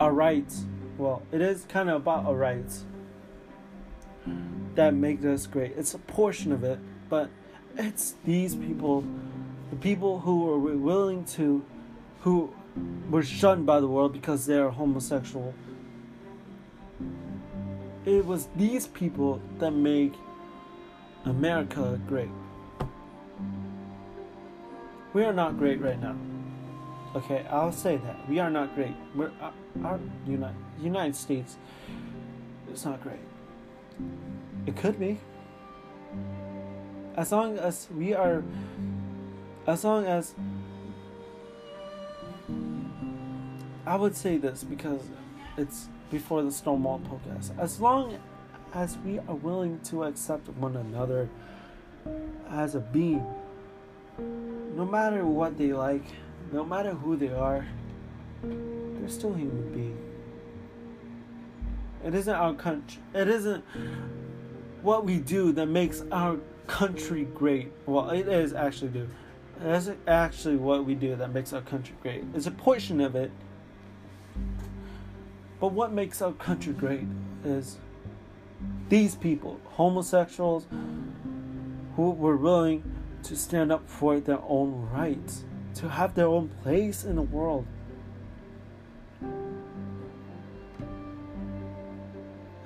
our 0.00 0.12
rights. 0.12 0.64
Well, 0.98 1.22
it 1.32 1.40
is 1.40 1.66
kind 1.68 1.90
of 1.90 1.96
about 1.96 2.24
our 2.24 2.34
rights 2.34 2.84
that 4.74 4.94
make 4.94 5.24
us 5.24 5.46
great. 5.46 5.72
It's 5.76 5.94
a 5.94 5.98
portion 5.98 6.52
of 6.52 6.64
it, 6.64 6.78
but 7.08 7.30
it's 7.76 8.14
these 8.24 8.54
people, 8.54 9.04
the 9.70 9.76
people 9.76 10.20
who 10.20 10.50
are 10.50 10.58
willing 10.58 11.24
to, 11.36 11.64
who 12.20 12.52
were 13.10 13.22
shunned 13.22 13.66
by 13.66 13.80
the 13.80 13.88
world 13.88 14.12
because 14.12 14.46
they're 14.46 14.70
homosexual. 14.70 15.54
It 18.04 18.24
was 18.24 18.48
these 18.56 18.86
people 18.86 19.40
that 19.58 19.72
make 19.72 20.14
America 21.24 22.00
great. 22.06 22.30
We 25.12 25.24
are 25.24 25.32
not 25.32 25.58
great 25.58 25.80
right 25.80 26.00
now. 26.00 26.16
Okay, 27.14 27.46
I'll 27.50 27.72
say 27.72 27.96
that 27.96 28.28
we 28.28 28.38
are 28.38 28.50
not 28.50 28.74
great. 28.74 28.94
We're 29.14 29.32
uh, 29.40 29.50
our 29.84 30.00
United 30.26 30.56
United 30.80 31.16
States. 31.16 31.56
It's 32.70 32.84
not 32.84 33.02
great. 33.02 33.20
It 34.66 34.76
could 34.76 34.98
be. 34.98 35.18
As 37.16 37.32
long 37.32 37.58
as 37.58 37.88
we 37.96 38.12
are, 38.12 38.42
as 39.66 39.84
long 39.84 40.04
as 40.04 40.34
I 43.86 43.94
would 43.96 44.16
say 44.16 44.36
this 44.36 44.64
because 44.64 45.02
it's 45.56 45.88
before 46.10 46.42
the 46.42 46.50
Stonewall 46.50 47.00
podcast. 47.00 47.58
As 47.58 47.80
long 47.80 48.18
as 48.74 48.98
we 48.98 49.20
are 49.20 49.34
willing 49.34 49.80
to 49.84 50.04
accept 50.04 50.48
one 50.50 50.76
another 50.76 51.28
as 52.50 52.74
a 52.74 52.80
being, 52.80 53.24
no 54.18 54.84
matter 54.84 55.24
what 55.24 55.56
they 55.56 55.72
like 55.72 56.04
no 56.52 56.64
matter 56.64 56.92
who 56.92 57.16
they 57.16 57.28
are, 57.28 57.66
they're 58.42 59.08
still 59.08 59.34
human 59.34 59.72
beings. 59.72 60.00
It 62.04 62.14
isn't 62.14 62.34
our 62.34 62.54
country. 62.54 63.02
It 63.14 63.28
isn't 63.28 63.64
what 64.82 65.04
we 65.04 65.18
do 65.18 65.52
that 65.52 65.66
makes 65.66 66.04
our 66.12 66.38
country 66.66 67.24
great. 67.24 67.72
Well, 67.86 68.10
it 68.10 68.28
is 68.28 68.52
actually 68.52 68.90
do. 68.90 69.08
Is 69.64 69.90
actually 70.06 70.56
what 70.56 70.84
we 70.84 70.94
do 70.94 71.16
that 71.16 71.32
makes 71.32 71.52
our 71.52 71.62
country 71.62 71.94
great. 72.02 72.24
It's 72.34 72.46
a 72.46 72.50
portion 72.50 73.00
of 73.00 73.16
it. 73.16 73.32
But 75.58 75.72
what 75.72 75.92
makes 75.92 76.20
our 76.20 76.32
country 76.32 76.74
great 76.74 77.06
is 77.42 77.78
these 78.90 79.14
people, 79.14 79.58
homosexuals, 79.64 80.66
who 81.96 82.10
were 82.10 82.36
willing 82.36 82.84
to 83.22 83.34
stand 83.34 83.72
up 83.72 83.88
for 83.88 84.20
their 84.20 84.40
own 84.46 84.88
rights 84.92 85.45
to 85.76 85.88
have 85.90 86.14
their 86.14 86.26
own 86.26 86.48
place 86.62 87.04
in 87.04 87.16
the 87.16 87.22
world. 87.22 87.66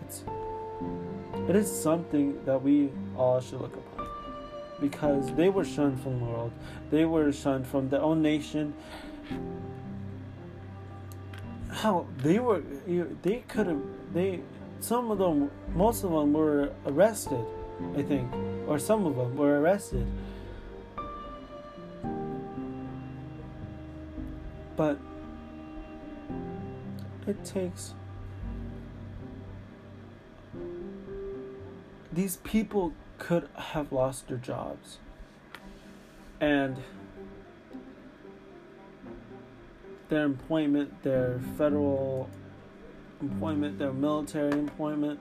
It's, 0.03 0.23
it 1.49 1.57
is 1.57 1.71
something 1.71 2.45
that 2.45 2.63
we 2.63 2.91
all 3.17 3.41
should 3.41 3.61
look 3.61 3.75
upon 3.75 4.07
because 4.81 5.33
they 5.35 5.49
were 5.49 5.65
shunned 5.65 6.01
from 6.01 6.21
the 6.21 6.25
world, 6.25 6.53
they 6.91 7.05
were 7.05 7.33
shunned 7.33 7.67
from 7.67 7.91
their 7.91 8.01
own 8.01 8.23
nation. 8.23 8.73
How 11.69 12.07
they 12.19 12.39
were, 12.39 12.63
they 13.23 13.45
could 13.49 13.67
have, 13.67 13.83
they, 14.15 14.41
some 14.81 15.11
of 15.11 15.19
them, 15.19 15.51
most 15.75 16.05
of 16.05 16.11
them 16.11 16.33
were 16.33 16.73
arrested, 16.87 17.45
I 17.97 18.03
think, 18.03 18.33
or 18.67 18.79
some 18.79 19.05
of 19.05 19.17
them 19.17 19.37
were 19.37 19.61
arrested 19.61 20.07
But 24.81 24.99
it 27.27 27.45
takes 27.45 27.93
these 32.11 32.39
people 32.39 32.95
could 33.19 33.51
have 33.57 33.93
lost 33.93 34.29
their 34.29 34.39
jobs. 34.39 34.97
And 36.41 36.79
their 40.09 40.25
employment, 40.25 41.03
their 41.03 41.43
federal 41.59 42.31
employment, 43.21 43.79
their 43.79 43.93
military 43.93 44.53
employment. 44.53 45.21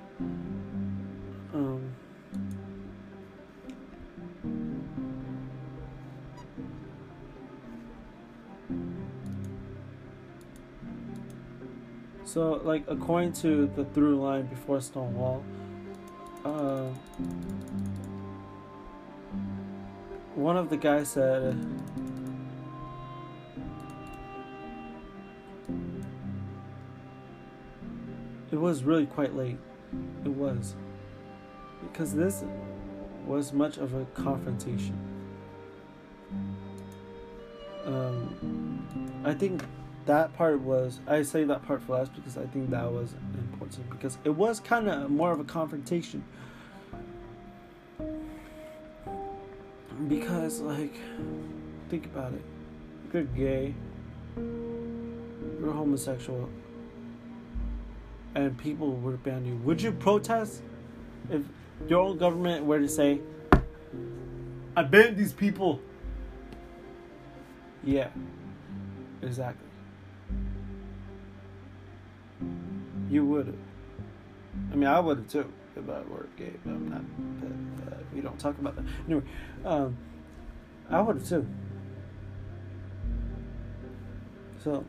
Um, 1.53 1.95
so, 12.29 12.61
like, 12.63 12.83
according 12.87 13.33
to 13.33 13.65
the 13.75 13.83
through 13.85 14.21
line 14.21 14.45
before 14.45 14.79
Stonewall, 14.81 15.43
uh, 16.45 16.89
one 20.35 20.55
of 20.55 20.69
the 20.69 20.77
guys 20.77 21.09
said 21.09 21.57
it 28.51 28.57
was 28.57 28.83
really 28.83 29.07
quite 29.07 29.35
late. 29.35 29.57
It 30.23 30.29
was. 30.29 30.75
Because 31.81 32.13
this 32.13 32.43
was 33.25 33.53
much 33.53 33.79
of 33.79 33.95
a 33.95 34.05
confrontation. 34.13 34.99
Um, 37.87 39.23
I 39.25 39.33
think 39.33 39.63
that 40.09 40.35
part 40.35 40.59
was, 40.61 40.99
I 41.05 41.21
say 41.21 41.43
that 41.43 41.63
part 41.67 41.83
for 41.83 41.93
last 41.93 42.15
because 42.15 42.35
I 42.35 42.47
think 42.47 42.71
that 42.71 42.91
was 42.91 43.13
important 43.35 43.87
because 43.91 44.17
it 44.23 44.31
was 44.31 44.59
kind 44.59 44.89
of 44.89 45.11
more 45.11 45.31
of 45.31 45.39
a 45.39 45.43
confrontation. 45.43 46.23
Because, 50.07 50.61
like, 50.61 50.95
think 51.89 52.05
about 52.07 52.33
it. 52.33 52.41
You're 53.13 53.23
gay, 53.23 53.75
you're 54.35 55.73
homosexual, 55.73 56.49
and 58.33 58.57
people 58.57 58.99
to 59.11 59.17
ban 59.17 59.45
you, 59.45 59.57
would 59.57 59.79
you 59.79 59.91
protest 59.91 60.63
if 61.29 61.43
your 61.87 61.99
own 61.99 62.17
government 62.17 62.65
were 62.65 62.79
to 62.79 62.89
say, 62.89 63.21
I 64.75 64.81
ban 64.81 65.15
these 65.15 65.33
people? 65.33 65.79
Yeah, 67.83 68.07
exactly. 69.21 69.68
You 73.09 73.25
would 73.25 73.47
have. 73.47 73.55
I 74.71 74.75
mean, 74.75 74.87
I 74.87 74.99
would 74.99 75.17
have 75.17 75.27
too 75.27 75.51
if 75.75 75.89
I 75.89 76.01
were 76.01 76.27
gay, 76.37 76.53
but 76.63 76.71
I'm 76.71 76.89
not. 76.89 77.01
But, 77.39 77.93
uh, 77.93 77.97
we 78.13 78.21
don't 78.21 78.39
talk 78.39 78.57
about 78.59 78.75
that. 78.75 78.85
Anyway, 79.05 79.23
um, 79.65 79.97
I 80.89 81.01
would 81.01 81.17
have 81.17 81.27
too. 81.27 81.47
So, 84.63 84.85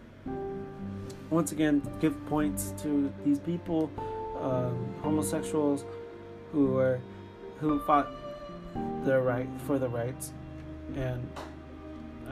once 1.31 1.53
again, 1.53 1.83
give 2.01 2.27
points 2.27 2.75
to 2.83 3.13
these 3.25 3.39
people, 3.39 3.91
um, 4.41 4.95
homosexuals, 5.03 5.85
who 6.53 6.79
are 6.79 7.01
who 7.61 7.79
fought 7.81 8.09
their 9.05 9.23
right 9.23 9.49
for 9.67 9.79
the 9.79 9.89
rights, 9.89 10.33
and 10.97 11.27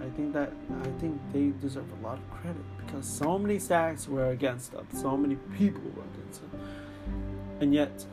I 0.01 0.11
think 0.17 0.33
that 0.33 0.53
I 0.83 0.89
think 1.01 1.21
they 1.33 1.53
deserve 1.61 1.87
a 2.01 2.07
lot 2.07 2.19
of 2.19 2.31
credit 2.31 2.63
because 2.85 3.07
so 3.07 3.39
many 3.39 3.59
stacks 3.59 4.09
were 4.09 4.31
against 4.31 4.73
them, 4.73 4.87
so 4.93 5.17
many 5.17 5.37
people 5.57 5.83
were 5.97 6.05
against 6.15 6.41
them, 6.41 6.61
and 7.61 7.75
yet 7.75 8.05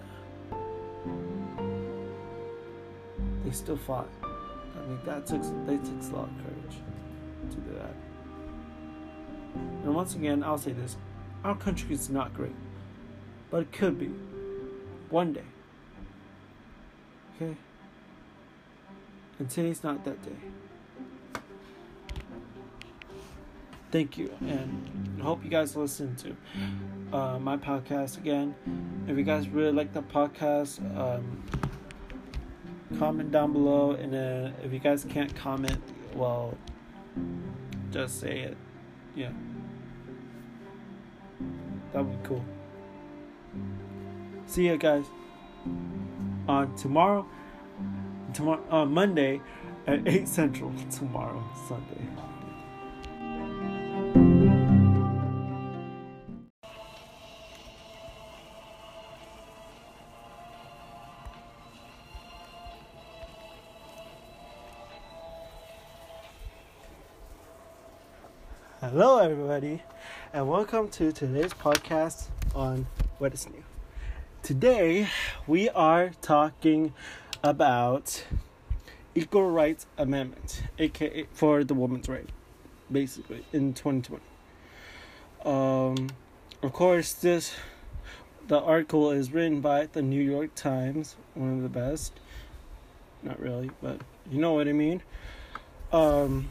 they 3.43 3.51
still 3.51 3.77
fought. 3.77 4.09
I 4.23 4.87
mean, 4.87 4.99
that 5.05 5.25
took 5.25 5.41
they 5.65 5.77
took 5.77 6.01
a 6.11 6.15
lot 6.15 6.29
of 6.29 6.37
courage 6.43 6.77
to 7.51 7.57
do 7.57 7.73
that. 7.75 7.95
And 9.83 9.93
once 9.95 10.15
again, 10.15 10.43
I'll 10.43 10.57
say 10.57 10.73
this: 10.73 10.97
our 11.43 11.55
country 11.55 11.93
is 11.93 12.09
not 12.09 12.33
great, 12.33 12.55
but 13.51 13.61
it 13.61 13.71
could 13.71 13.99
be 13.99 14.09
one 15.09 15.33
day. 15.33 15.43
Okay. 17.35 17.55
And 19.37 19.49
today's 19.49 19.83
not 19.83 20.03
that 20.05 20.23
day. 20.23 20.37
Thank 23.91 24.17
you, 24.17 24.33
and 24.41 25.21
hope 25.21 25.43
you 25.43 25.49
guys 25.49 25.75
listen 25.75 26.15
to 26.17 26.35
uh, 27.15 27.39
my 27.39 27.55
podcast 27.55 28.17
again. 28.17 28.53
If 29.07 29.17
you 29.17 29.23
guys 29.23 29.47
really 29.47 29.71
like 29.71 29.93
the 29.93 30.01
podcast, 30.01 30.79
um, 30.97 31.43
comment 32.99 33.31
down 33.31 33.53
below, 33.53 33.91
and 33.91 34.11
then 34.11 34.53
if 34.63 34.73
you 34.73 34.79
guys 34.79 35.05
can't 35.07 35.33
comment, 35.35 35.81
well, 36.13 36.57
just 37.91 38.19
say 38.19 38.39
it. 38.39 38.57
Yeah, 39.15 39.31
that 41.93 42.03
would 42.03 42.21
be 42.21 42.27
cool. 42.27 42.43
See 44.47 44.67
you 44.67 44.77
guys 44.77 45.05
on 46.47 46.75
tomorrow, 46.75 47.25
tomorrow 48.33 48.63
on 48.69 48.93
Monday 48.93 49.41
at 49.87 50.05
eight 50.07 50.27
central. 50.27 50.73
Tomorrow, 50.91 51.43
Sunday. 51.67 52.34
Everybody, 69.25 69.81
and 70.33 70.47
welcome 70.47 70.87
to 70.87 71.11
today's 71.11 71.51
podcast 71.51 72.27
on 72.53 72.85
what 73.17 73.33
is 73.33 73.49
new. 73.49 73.63
Today, 74.43 75.07
we 75.47 75.67
are 75.69 76.11
talking 76.21 76.93
about 77.43 78.23
Equal 79.15 79.49
Rights 79.49 79.87
Amendment, 79.97 80.61
aka 80.77 81.25
for 81.33 81.63
the 81.63 81.73
woman's 81.73 82.07
right, 82.07 82.29
basically 82.91 83.43
in 83.51 83.73
2020. 83.73 84.21
Um, 85.43 86.11
of 86.61 86.71
course, 86.71 87.11
this 87.13 87.55
the 88.47 88.59
article 88.59 89.09
is 89.09 89.31
written 89.31 89.59
by 89.59 89.87
the 89.87 90.03
New 90.03 90.21
York 90.21 90.53
Times, 90.53 91.15
one 91.33 91.51
of 91.51 91.63
the 91.63 91.69
best. 91.69 92.13
Not 93.23 93.39
really, 93.39 93.71
but 93.81 94.01
you 94.29 94.37
know 94.39 94.53
what 94.53 94.67
I 94.67 94.73
mean. 94.73 95.01
Um, 95.91 96.49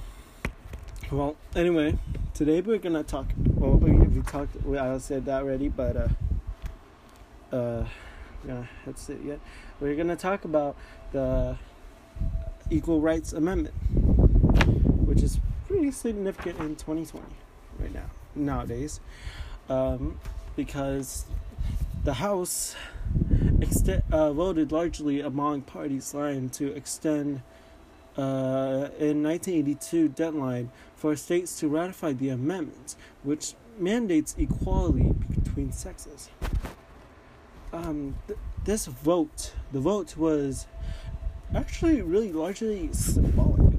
well, 1.10 1.36
anyway, 1.54 1.98
today 2.32 2.60
we're 2.60 2.78
gonna 2.78 3.02
talk. 3.02 3.26
Well, 3.54 3.76
we, 3.76 3.92
we 3.92 4.22
talked. 4.22 4.56
We, 4.64 4.78
I 4.78 4.98
said 4.98 5.24
that 5.26 5.42
already, 5.42 5.68
but 5.68 5.96
uh, 5.96 7.56
uh, 7.56 7.86
yeah, 8.46 8.64
that's 8.84 9.08
it. 9.08 9.20
Yet 9.24 9.40
we're 9.80 9.96
gonna 9.96 10.16
talk 10.16 10.44
about 10.44 10.76
the 11.12 11.56
Equal 12.70 13.00
Rights 13.00 13.32
Amendment, 13.32 13.74
which 15.06 15.22
is 15.22 15.38
pretty 15.66 15.90
significant 15.90 16.58
in 16.60 16.76
2020 16.76 17.26
right 17.78 17.94
now 17.94 18.10
nowadays, 18.34 19.00
um, 19.68 20.18
because 20.56 21.26
the 22.04 22.14
House 22.14 22.74
ext- 23.58 24.02
uh, 24.10 24.32
voted 24.32 24.72
largely 24.72 25.20
among 25.20 25.62
parties 25.62 26.14
line 26.14 26.48
to 26.50 26.74
extend 26.74 27.42
uh, 28.16 28.88
in 28.98 29.22
1982 29.22 30.08
deadline 30.08 30.70
for 30.94 31.16
states 31.16 31.58
to 31.60 31.68
ratify 31.68 32.12
the 32.12 32.28
amendment, 32.28 32.96
which 33.22 33.54
mandates 33.78 34.34
equality 34.38 35.12
between 35.34 35.72
sexes. 35.72 36.30
Um, 37.72 38.16
th- 38.26 38.38
this 38.64 38.86
vote, 38.86 39.52
the 39.72 39.80
vote 39.80 40.16
was 40.16 40.66
actually 41.54 42.02
really 42.02 42.32
largely 42.32 42.88
symbolic 42.92 43.74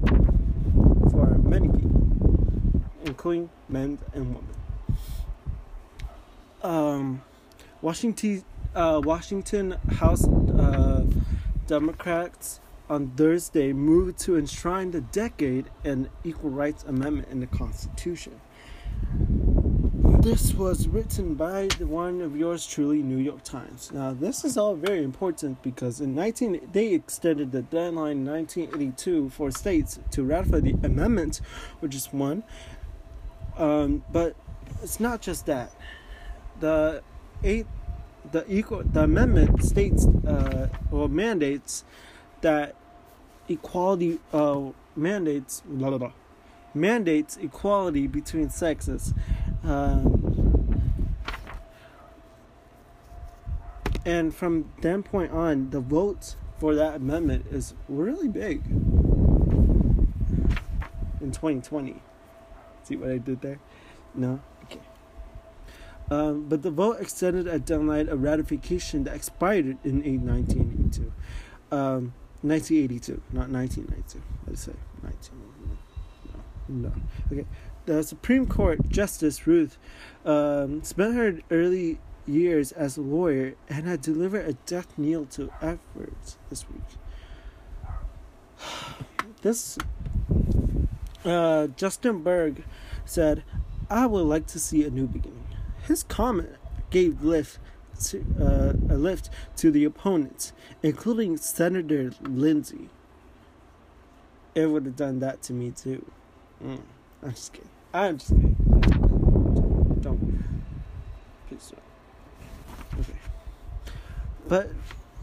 for 1.10 1.38
many 1.38 1.68
people, 1.68 2.82
including 3.04 3.50
men 3.68 3.98
and 4.12 4.34
women. 4.34 4.54
Um, 6.62 7.22
Washington, 7.80 8.44
uh, 8.74 9.00
Washington 9.02 9.72
House 9.98 10.26
uh, 10.26 11.04
Democrats 11.66 12.60
on 12.88 13.10
Thursday 13.10 13.72
moved 13.72 14.18
to 14.20 14.36
enshrine 14.36 14.90
the 14.90 15.00
decade 15.00 15.66
and 15.84 16.08
equal 16.24 16.50
rights 16.50 16.84
amendment 16.84 17.28
in 17.30 17.40
the 17.40 17.46
Constitution. 17.46 18.40
This 20.20 20.54
was 20.54 20.88
written 20.88 21.34
by 21.34 21.68
the 21.78 21.86
one 21.86 22.20
of 22.20 22.36
yours 22.36 22.66
truly, 22.66 23.02
New 23.02 23.18
York 23.18 23.44
Times. 23.44 23.92
Now, 23.92 24.12
this 24.12 24.44
is 24.44 24.56
all 24.56 24.74
very 24.74 25.04
important 25.04 25.62
because 25.62 26.00
in 26.00 26.14
19 26.14 26.68
they 26.72 26.94
extended 26.94 27.52
the 27.52 27.62
deadline 27.62 28.18
in 28.18 28.26
1982 28.26 29.30
for 29.30 29.50
states 29.50 30.00
to 30.10 30.24
ratify 30.24 30.60
the 30.60 30.74
amendment, 30.82 31.40
which 31.80 31.94
is 31.94 32.06
one. 32.12 32.42
Um, 33.56 34.04
but 34.12 34.34
it's 34.82 35.00
not 35.00 35.20
just 35.20 35.46
that. 35.46 35.72
The 36.60 37.02
eight, 37.44 37.66
the 38.32 38.44
equal, 38.52 38.82
the 38.82 39.04
amendment 39.04 39.62
states 39.62 40.06
uh, 40.06 40.68
or 40.90 41.08
mandates 41.08 41.84
that 42.46 42.76
equality 43.48 44.20
uh, 44.32 44.70
mandates 44.94 45.64
blah, 45.66 45.88
blah, 45.88 45.98
blah, 45.98 46.12
mandates 46.74 47.36
equality 47.38 48.06
between 48.06 48.50
sexes. 48.50 49.12
Um, 49.64 51.10
and 54.04 54.32
from 54.32 54.70
that 54.80 55.04
point 55.04 55.32
on, 55.32 55.70
the 55.70 55.80
votes 55.80 56.36
for 56.58 56.76
that 56.76 56.94
amendment 56.94 57.46
is 57.50 57.74
really 57.88 58.28
big 58.28 58.64
in 58.66 60.06
2020. 61.20 62.00
See 62.84 62.94
what 62.94 63.10
I 63.10 63.18
did 63.18 63.40
there? 63.40 63.58
No? 64.14 64.40
Okay. 64.66 64.78
Um, 66.12 66.48
but 66.48 66.62
the 66.62 66.70
vote 66.70 67.00
extended 67.00 67.48
a 67.48 67.58
deadline 67.58 68.08
of 68.08 68.22
ratification 68.22 69.02
that 69.02 69.16
expired 69.16 69.78
in 69.82 69.96
1982. 70.24 71.12
Um, 71.72 72.14
1982, 72.42 73.22
not 73.32 73.48
1992. 73.48 74.22
Let's 74.46 74.62
say 74.62 74.72
19. 75.02 75.78
No, 76.68 76.88
no. 76.88 76.92
Okay. 77.32 77.46
The 77.86 78.02
Supreme 78.02 78.46
Court 78.46 78.88
Justice 78.88 79.46
Ruth 79.46 79.78
um, 80.24 80.82
spent 80.82 81.14
her 81.14 81.38
early 81.50 81.98
years 82.26 82.72
as 82.72 82.96
a 82.96 83.00
lawyer 83.00 83.54
and 83.68 83.86
had 83.86 84.02
delivered 84.02 84.48
a 84.48 84.54
death 84.66 84.98
knell 84.98 85.24
to 85.26 85.50
efforts 85.62 86.38
this 86.50 86.66
week. 86.68 86.82
This 89.42 89.78
uh, 91.24 91.68
Justice 91.68 92.00
Ginsburg 92.02 92.64
said, 93.04 93.44
"I 93.88 94.06
would 94.06 94.26
like 94.26 94.46
to 94.48 94.58
see 94.58 94.82
a 94.82 94.90
new 94.90 95.06
beginning." 95.06 95.46
His 95.82 96.02
comment 96.02 96.56
gave 96.90 97.22
lift 97.22 97.60
to, 98.00 98.24
uh, 98.40 98.94
a 98.94 98.96
lift 98.96 99.30
to 99.56 99.70
the 99.70 99.84
opponents, 99.84 100.52
including 100.82 101.36
Senator 101.36 102.12
Lindsey. 102.22 102.88
It 104.54 104.66
would 104.66 104.86
have 104.86 104.96
done 104.96 105.20
that 105.20 105.42
to 105.42 105.52
me 105.52 105.70
too. 105.70 106.10
Mm, 106.64 106.80
I'm 107.22 107.30
just 107.30 107.52
kidding. 107.52 107.70
I'm 107.92 108.18
just 108.18 108.30
kidding. 108.30 109.98
Don't. 110.00 110.44
Please 111.48 111.72
don't. 111.72 113.00
Okay. 113.00 113.18
But 114.48 114.70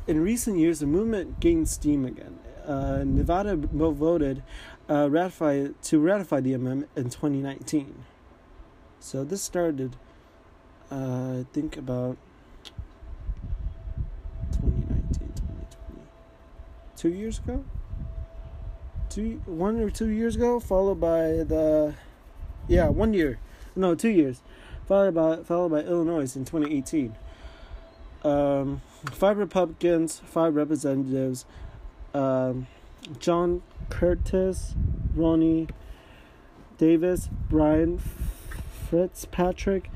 in 0.07 0.21
recent 0.21 0.59
years, 0.59 0.79
the 0.79 0.85
movement 0.85 1.39
gained 1.39 1.67
steam 1.67 2.05
again. 2.05 2.39
Uh, 2.65 3.03
Nevada 3.05 3.55
voted 3.55 4.43
uh, 4.89 5.09
ratify 5.09 5.67
to 5.81 5.99
ratify 5.99 6.39
the 6.39 6.53
amendment 6.53 6.91
in 6.95 7.05
2019. 7.05 8.05
So 8.99 9.23
this 9.23 9.41
started, 9.41 9.95
uh, 10.91 11.39
I 11.39 11.45
think 11.51 11.77
about 11.77 12.17
2019, 14.51 15.11
2020, 15.11 16.01
two 17.03 17.09
years 17.09 17.39
ago. 17.39 17.65
Two, 19.09 19.41
one 19.45 19.77
or 19.81 19.89
two 19.89 20.07
years 20.07 20.37
ago, 20.37 20.61
followed 20.61 21.01
by 21.01 21.43
the, 21.43 21.95
yeah, 22.69 22.87
one 22.87 23.13
year, 23.13 23.39
no, 23.75 23.93
two 23.93 24.09
years, 24.09 24.41
followed 24.87 25.13
by 25.13 25.43
followed 25.43 25.71
by 25.71 25.81
Illinois 25.81 26.33
in 26.33 26.45
2018. 26.45 27.13
Um, 28.23 28.81
five 29.11 29.37
Republicans, 29.37 30.21
five 30.23 30.55
representatives. 30.55 31.45
Um, 32.13 32.67
John 33.19 33.63
Curtis, 33.89 34.73
Rodney 35.13 35.67
Davis, 36.77 37.29
Brian 37.49 37.99
Fitzpatrick, 38.89 39.91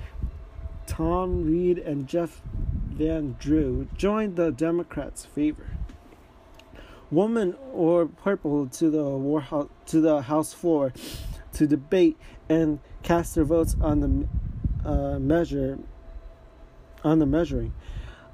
Tom 0.86 1.46
Reed, 1.46 1.78
and 1.78 2.06
Jeff 2.06 2.42
Van 2.44 3.38
Drew 3.40 3.88
joined 3.96 4.36
the 4.36 4.52
Democrats' 4.52 5.24
favor. 5.24 5.77
Woman 7.10 7.56
or 7.74 8.06
purple 8.08 8.68
to 8.68 8.90
the 8.90 9.04
war 9.04 9.42
house, 9.42 9.70
to 9.88 10.02
the 10.02 10.22
House 10.24 10.54
floor 10.54 10.94
to 11.54 11.68
debate 11.68 12.18
and 12.50 12.80
cast 13.04 13.36
their 13.36 13.44
votes 13.44 13.76
on 13.82 14.00
the 14.02 14.90
uh, 14.90 15.20
measure 15.20 15.80
on 17.04 17.20
the 17.20 17.26
measuring. 17.26 17.74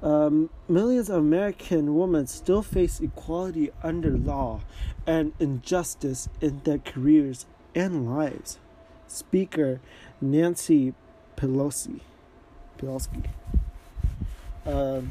Um, 0.02 0.50
millions 0.68 1.08
of 1.08 1.16
American 1.16 1.94
women 1.94 2.26
still 2.26 2.62
face 2.62 3.00
equality 3.00 3.70
under 3.82 4.10
law 4.10 4.60
and 5.06 5.32
injustice 5.38 6.28
in 6.40 6.60
their 6.64 6.78
careers 6.78 7.46
and 7.74 8.14
lives. 8.14 8.58
Speaker 9.06 9.80
Nancy 10.20 10.94
Pelosi. 11.36 12.00
Pelosi. 12.78 13.24
Um, 14.66 15.10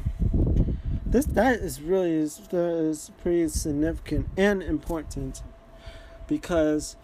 this 1.14 1.26
that 1.26 1.60
is 1.60 1.80
really 1.80 2.10
is, 2.10 2.40
is 2.50 3.12
pretty 3.22 3.46
significant 3.46 4.26
and 4.36 4.60
important 4.60 5.44
because 6.26 6.96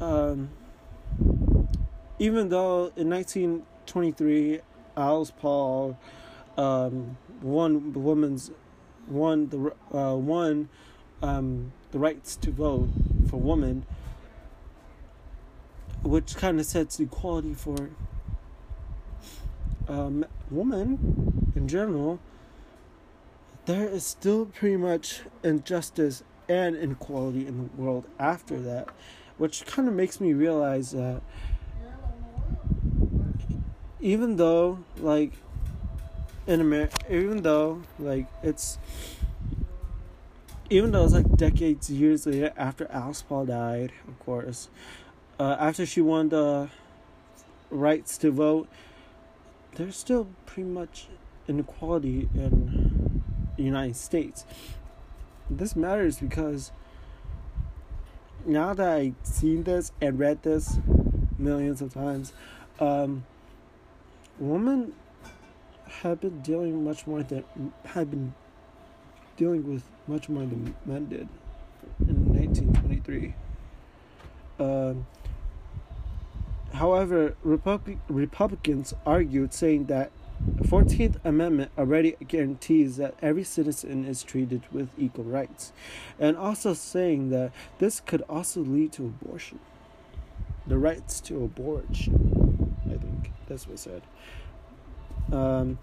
um, 0.00 0.50
even 2.18 2.48
though 2.48 2.90
in 2.96 3.08
1923 3.08 4.58
Alice 4.96 5.32
Paul 5.38 5.96
um, 6.58 7.16
won 7.40 7.92
the 7.92 8.00
woman's 8.00 8.50
won 9.06 9.48
the 9.50 9.72
uh, 9.96 10.16
won 10.16 10.68
um, 11.22 11.72
the 11.92 12.00
rights 12.00 12.34
to 12.34 12.50
vote 12.50 12.88
for 13.30 13.36
women, 13.36 13.86
which 16.02 16.34
kind 16.34 16.58
of 16.58 16.66
sets 16.66 16.98
equality 16.98 17.54
for 17.54 17.90
um, 19.86 20.26
women 20.50 21.52
in 21.54 21.68
general. 21.68 22.18
There 23.66 23.88
is 23.88 24.04
still 24.04 24.46
pretty 24.46 24.76
much 24.76 25.22
injustice 25.42 26.22
and 26.48 26.76
inequality 26.76 27.46
in 27.46 27.70
the 27.74 27.82
world 27.82 28.04
after 28.18 28.60
that, 28.60 28.88
which 29.38 29.64
kind 29.64 29.88
of 29.88 29.94
makes 29.94 30.20
me 30.20 30.34
realize 30.34 30.90
that 30.90 31.22
even 34.00 34.36
though 34.36 34.80
like 34.98 35.32
in 36.46 36.60
America, 36.60 36.96
even 37.08 37.42
though 37.42 37.82
like 37.98 38.26
it's 38.42 38.78
even 40.68 40.92
though 40.92 41.04
it's 41.04 41.14
like 41.14 41.36
decades, 41.36 41.88
years 41.90 42.26
later 42.26 42.52
after 42.58 42.86
Alice 42.90 43.22
Paul 43.22 43.46
died, 43.46 43.92
of 44.06 44.18
course, 44.18 44.68
uh, 45.38 45.56
after 45.58 45.86
she 45.86 46.02
won 46.02 46.28
the 46.28 46.68
rights 47.70 48.18
to 48.18 48.30
vote, 48.30 48.68
there's 49.76 49.96
still 49.96 50.28
pretty 50.44 50.68
much 50.68 51.08
inequality 51.48 52.28
in 52.34 52.83
United 53.62 53.96
States. 53.96 54.44
This 55.50 55.76
matters 55.76 56.18
because 56.18 56.72
now 58.46 58.74
that 58.74 58.88
I've 58.88 59.14
seen 59.22 59.64
this 59.64 59.92
and 60.00 60.18
read 60.18 60.42
this 60.42 60.78
millions 61.38 61.80
of 61.82 61.94
times, 61.94 62.32
um, 62.80 63.24
women 64.38 64.94
have 65.86 66.20
been 66.20 66.40
dealing 66.40 66.84
much 66.84 67.06
more 67.06 67.22
than 67.22 67.44
have 67.84 68.10
been 68.10 68.34
dealing 69.36 69.70
with 69.72 69.84
much 70.06 70.28
more 70.28 70.42
than 70.42 70.74
men 70.84 71.06
did 71.06 71.28
in 72.08 72.34
1923. 72.34 73.34
Um, 74.58 75.06
however, 76.72 77.36
Republic, 77.42 77.98
Republicans 78.08 78.94
argued, 79.06 79.52
saying 79.52 79.86
that 79.86 80.10
the 80.40 80.64
14th 80.64 81.16
Amendment 81.24 81.70
already 81.78 82.16
guarantees 82.26 82.96
that 82.96 83.14
every 83.22 83.44
citizen 83.44 84.04
is 84.04 84.22
treated 84.22 84.62
with 84.72 84.88
equal 84.98 85.24
rights, 85.24 85.72
and 86.18 86.36
also 86.36 86.74
saying 86.74 87.30
that 87.30 87.52
this 87.78 88.00
could 88.00 88.22
also 88.28 88.60
lead 88.60 88.92
to 88.92 89.04
abortion. 89.04 89.58
The 90.66 90.78
rights 90.78 91.20
to 91.22 91.44
abortion, 91.44 92.76
I 92.86 92.96
think 92.96 93.32
that's 93.46 93.68
what 93.68 93.78
said. 93.78 94.02
Um, 95.32 95.78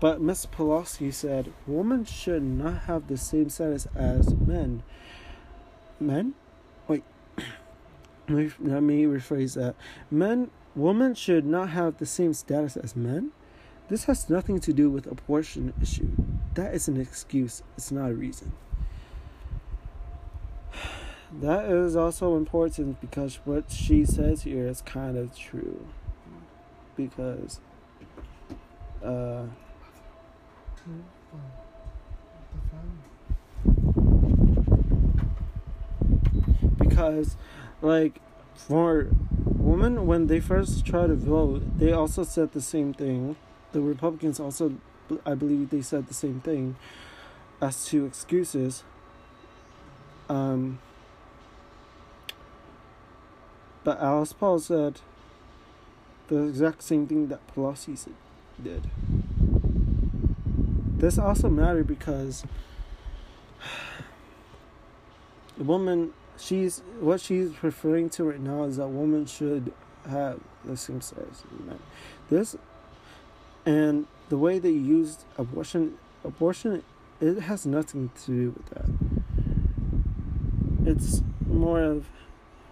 but 0.00 0.20
Ms. 0.20 0.46
Pelosi 0.46 1.12
said 1.12 1.52
women 1.66 2.04
should 2.04 2.42
not 2.42 2.82
have 2.82 3.08
the 3.08 3.16
same 3.16 3.48
status 3.50 3.86
as 3.94 4.34
men. 4.34 4.82
Men? 6.00 6.34
Wait. 6.88 7.04
Let 8.28 8.82
me 8.82 9.04
rephrase 9.04 9.54
that. 9.54 9.74
Men, 10.10 10.50
women 10.74 11.14
should 11.14 11.44
not 11.44 11.70
have 11.70 11.98
the 11.98 12.06
same 12.06 12.32
status 12.34 12.76
as 12.76 12.96
men. 12.96 13.32
This 13.92 14.04
has 14.04 14.30
nothing 14.30 14.58
to 14.60 14.72
do 14.72 14.88
with 14.88 15.06
abortion 15.06 15.74
issue. 15.82 16.08
That 16.54 16.74
is 16.74 16.88
an 16.88 16.98
excuse. 16.98 17.62
It's 17.76 17.92
not 17.92 18.10
a 18.12 18.14
reason. 18.14 18.52
That 21.42 21.66
is 21.66 21.94
also 21.94 22.38
important 22.38 23.02
because 23.02 23.40
what 23.44 23.70
she 23.70 24.06
says 24.06 24.44
here 24.44 24.66
is 24.66 24.80
kind 24.80 25.18
of 25.18 25.36
true. 25.36 25.86
Because 26.96 27.60
uh, 29.04 29.44
because 36.78 37.36
like 37.82 38.22
for 38.54 39.08
women 39.44 40.06
when 40.06 40.28
they 40.28 40.40
first 40.40 40.86
try 40.86 41.06
to 41.06 41.14
vote 41.14 41.78
they 41.78 41.92
also 41.92 42.24
said 42.24 42.52
the 42.52 42.60
same 42.62 42.94
thing 42.94 43.36
the 43.72 43.80
republicans 43.80 44.38
also 44.38 44.74
i 45.26 45.34
believe 45.34 45.70
they 45.70 45.82
said 45.82 46.06
the 46.08 46.14
same 46.14 46.40
thing 46.40 46.76
as 47.60 47.86
to 47.86 48.06
excuses 48.06 48.84
um 50.28 50.78
but 53.84 54.00
Alice 54.00 54.32
Paul 54.32 54.58
said 54.58 55.00
the 56.28 56.44
exact 56.44 56.82
same 56.82 57.06
thing 57.06 57.28
that 57.28 57.40
Pelosi 57.54 57.98
did. 58.62 58.88
This 60.98 61.18
also 61.18 61.48
mattered 61.48 61.88
because 61.88 62.44
the 65.58 65.64
woman 65.64 66.12
she's 66.38 66.82
what 67.00 67.20
she's 67.20 67.62
referring 67.62 68.08
to 68.10 68.24
right 68.24 68.40
now 68.40 68.64
is 68.64 68.76
that 68.76 68.88
women 68.88 69.26
should 69.26 69.72
have 70.08 70.40
the 70.64 70.76
same 70.76 71.00
sex. 71.00 71.42
This 72.30 72.56
and 73.64 74.06
the 74.28 74.38
way 74.38 74.58
they 74.58 74.70
used 74.70 75.24
abortion 75.36 75.98
abortion 76.24 76.82
it 77.20 77.40
has 77.42 77.64
nothing 77.64 78.10
to 78.24 78.26
do 78.26 78.50
with 78.50 78.66
that. 78.70 78.86
It's 80.84 81.22
more 81.46 81.80
of 81.80 82.08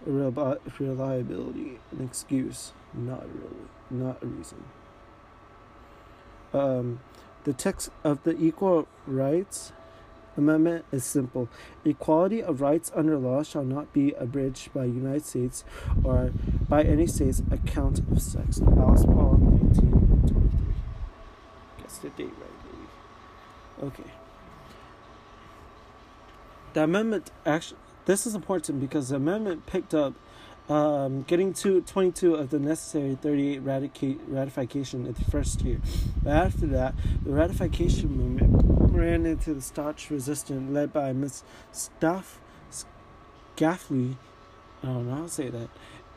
a 0.07 0.59
reliability, 0.79 1.79
an 1.93 2.05
excuse, 2.05 2.73
not 2.93 3.25
really, 3.33 3.69
not 3.91 4.21
a 4.23 4.27
reason. 4.27 4.65
Um, 6.53 7.01
the 7.45 7.53
text 7.53 7.91
of 8.03 8.25
the 8.25 8.37
Equal 8.37 8.89
Rights 9.07 9.73
Amendment 10.37 10.85
is 10.91 11.05
simple. 11.05 11.49
Equality 11.85 12.43
of 12.43 12.61
rights 12.61 12.91
under 12.95 13.17
law 13.19 13.43
shall 13.43 13.65
not 13.65 13.93
be 13.93 14.13
abridged 14.13 14.73
by 14.73 14.85
United 14.85 15.25
States 15.25 15.65
or 16.03 16.33
by 16.69 16.83
any 16.83 17.07
state's 17.07 17.43
account 17.51 18.01
of 18.11 18.23
sex. 18.23 18.61
Alice 18.61 19.05
Paul, 19.05 19.37
1923. 19.39 20.10
The 22.03 22.09
date 22.11 22.33
right, 22.41 22.65
baby. 23.79 23.89
Okay. 23.89 24.11
The 26.73 26.85
amendment 26.85 27.31
actually, 27.45 27.79
this 28.07 28.27
is 28.27 28.35
important 28.35 28.81
because 28.81 29.11
the 29.11 29.17
amendment 29.17 29.67
picked 29.67 29.93
up 29.93 30.15
um, 30.71 31.23
getting 31.23 31.53
to 31.55 31.83
22 31.83 32.37
of 32.37 32.51
the 32.51 32.59
necessary 32.59 33.19
38 33.21 33.63
ratific- 33.63 34.19
ratification 34.29 35.05
in 35.05 35.13
the 35.13 35.25
first 35.25 35.63
year. 35.63 35.81
But 36.23 36.33
after 36.33 36.67
that, 36.69 36.95
the 37.25 37.33
ratification 37.33 38.17
movement 38.17 38.93
ran 38.93 39.27
into 39.27 39.53
the 39.53 39.61
staunch 39.61 40.11
resistance 40.11 40.73
led 40.73 40.93
by 40.93 41.13
Miss 41.13 41.43
Staff 41.73 42.41
Scafley. 43.57 44.17
I 44.83 44.87
don't 44.87 45.09
know 45.09 45.17
how 45.17 45.23
to 45.25 45.29
say 45.29 45.51
that. 45.51 45.69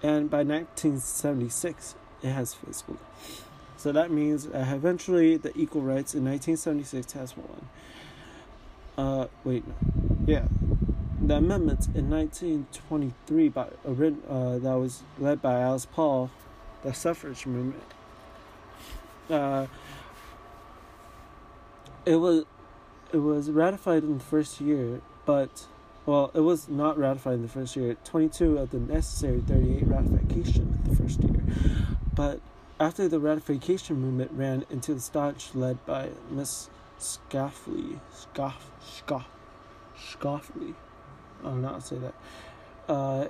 And 0.04 0.30
by 0.30 0.44
1976, 0.44 1.96
it 2.22 2.30
has 2.30 2.54
fizzled. 2.54 3.00
So 3.84 3.92
that 3.92 4.12
means 4.12 4.48
uh, 4.48 4.66
eventually 4.74 5.36
the 5.36 5.52
equal 5.58 5.82
rights 5.82 6.16
in 6.16 6.24
1976 6.24 7.12
has 7.12 7.36
won. 7.36 7.68
Uh, 8.98 9.28
wait, 9.44 9.66
yeah, 10.26 10.46
the 11.22 11.36
amendments 11.36 11.88
in 11.88 12.10
1923 12.10 13.50
by 13.50 13.64
uh, 13.64 13.68
that 14.60 14.76
was 14.80 15.04
led 15.20 15.42
by 15.42 15.60
Alice 15.60 15.86
Paul, 15.86 16.32
the 16.82 16.94
suffrage 16.94 17.46
movement. 17.46 17.84
Uh, 19.30 19.68
it 22.06 22.16
was 22.16 22.46
it 23.12 23.18
was 23.18 23.52
ratified 23.52 24.04
in 24.04 24.18
the 24.18 24.24
first 24.24 24.62
year, 24.62 25.02
but 25.26 25.66
well, 26.06 26.32
it 26.34 26.40
was 26.40 26.70
not 26.70 26.98
ratified 26.98 27.34
in 27.34 27.42
the 27.42 27.50
first 27.50 27.76
year. 27.76 27.98
22 28.06 28.60
of 28.60 28.70
the 28.70 28.80
necessary 28.80 29.42
38 29.42 29.88
ratification 29.88 30.80
in 30.86 30.90
the 30.90 30.96
first 30.96 31.22
year, 31.22 31.44
but 32.16 32.40
after 32.80 33.08
the 33.08 33.20
ratification 33.20 34.00
movement 34.00 34.32
ran 34.34 34.66
into 34.70 34.94
the 34.94 35.00
staunch 35.00 35.54
led 35.54 35.86
by 35.86 36.10
Miss 36.30 36.70
Scafley, 37.00 38.00
Scoff, 38.12 38.72
Scoff, 38.82 39.28
Scoffley. 39.98 40.74
I 41.42 41.48
don't 41.48 41.62
know 41.62 41.70
how 41.70 41.76
to 41.76 41.82
say 41.82 41.98
that. 41.98 42.14
Uh, 42.88 43.28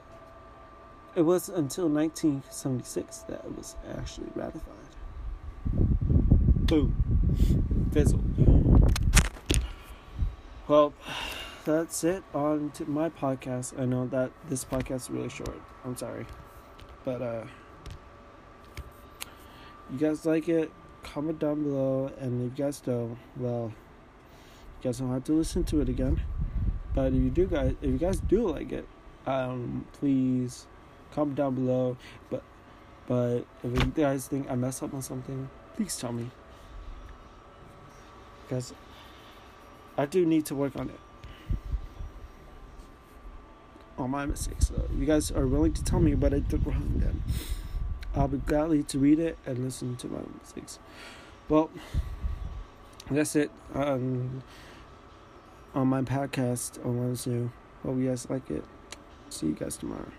it 1.15 1.21
was 1.21 1.49
until 1.49 1.89
1976 1.89 3.19
that 3.19 3.45
it 3.45 3.57
was 3.57 3.75
actually 3.97 4.27
ratified. 4.35 4.73
Boom. 5.73 7.89
Fizzled. 7.91 8.23
Well, 10.67 10.93
that's 11.65 12.03
it 12.03 12.23
on 12.33 12.71
to 12.71 12.85
my 12.85 13.09
podcast. 13.09 13.79
I 13.79 13.85
know 13.85 14.07
that 14.07 14.31
this 14.49 14.65
podcast 14.65 14.95
is 14.95 15.09
really 15.09 15.29
short. 15.29 15.61
I'm 15.85 15.95
sorry. 15.95 16.25
But, 17.05 17.21
uh, 17.21 17.43
you 19.91 19.97
guys 19.99 20.25
like 20.25 20.49
it, 20.49 20.71
comment 21.03 21.39
down 21.39 21.63
below. 21.63 22.11
And 22.19 22.51
if 22.51 22.57
you 22.57 22.65
guys 22.65 22.79
don't, 22.79 23.17
well, 23.37 23.73
you 24.81 24.89
guys 24.89 24.99
don't 24.99 25.11
have 25.11 25.23
to 25.25 25.33
listen 25.33 25.63
to 25.65 25.81
it 25.81 25.89
again. 25.89 26.21
But 26.93 27.13
if 27.13 27.21
you 27.21 27.29
do 27.29 27.45
guys, 27.47 27.75
if 27.81 27.91
you 27.91 27.97
guys 27.97 28.19
do 28.19 28.47
like 28.47 28.71
it, 28.71 28.87
um, 29.25 29.85
please 29.93 30.67
comment 31.11 31.37
down 31.37 31.55
below. 31.55 31.97
But 32.29 32.43
but 33.07 33.45
if 33.63 33.79
you 33.79 33.91
guys 33.95 34.27
think 34.27 34.49
I 34.49 34.55
messed 34.55 34.83
up 34.83 34.93
on 34.93 35.01
something, 35.01 35.49
please 35.75 35.97
tell 35.97 36.13
me. 36.13 36.29
Because 38.43 38.73
I 39.97 40.05
do 40.05 40.25
need 40.25 40.45
to 40.47 40.55
work 40.55 40.75
on 40.75 40.89
it. 40.89 40.99
On 43.97 44.09
my 44.09 44.25
mistakes. 44.25 44.69
though. 44.69 44.87
you 44.97 45.05
guys 45.05 45.31
are 45.31 45.47
willing 45.47 45.73
to 45.73 45.83
tell 45.83 45.99
me 45.99 46.15
what 46.15 46.33
I 46.33 46.39
did 46.39 46.65
wrong, 46.65 46.93
then 46.95 47.23
I'll 48.15 48.27
be 48.27 48.37
gladly 48.37 48.83
to 48.83 48.99
read 48.99 49.19
it 49.19 49.37
and 49.45 49.59
listen 49.59 49.95
to 49.97 50.07
my 50.07 50.19
mistakes. 50.39 50.79
Well, 51.49 51.71
that's 53.09 53.35
it. 53.35 53.51
On 53.73 54.43
my 55.73 56.01
podcast 56.03 56.83
on 56.85 56.99
Wednesday. 56.99 57.49
Hope 57.83 57.97
you 57.97 58.09
guys 58.09 58.29
like 58.29 58.49
it. 58.51 58.63
See 59.29 59.47
you 59.47 59.53
guys 59.53 59.77
tomorrow. 59.77 60.11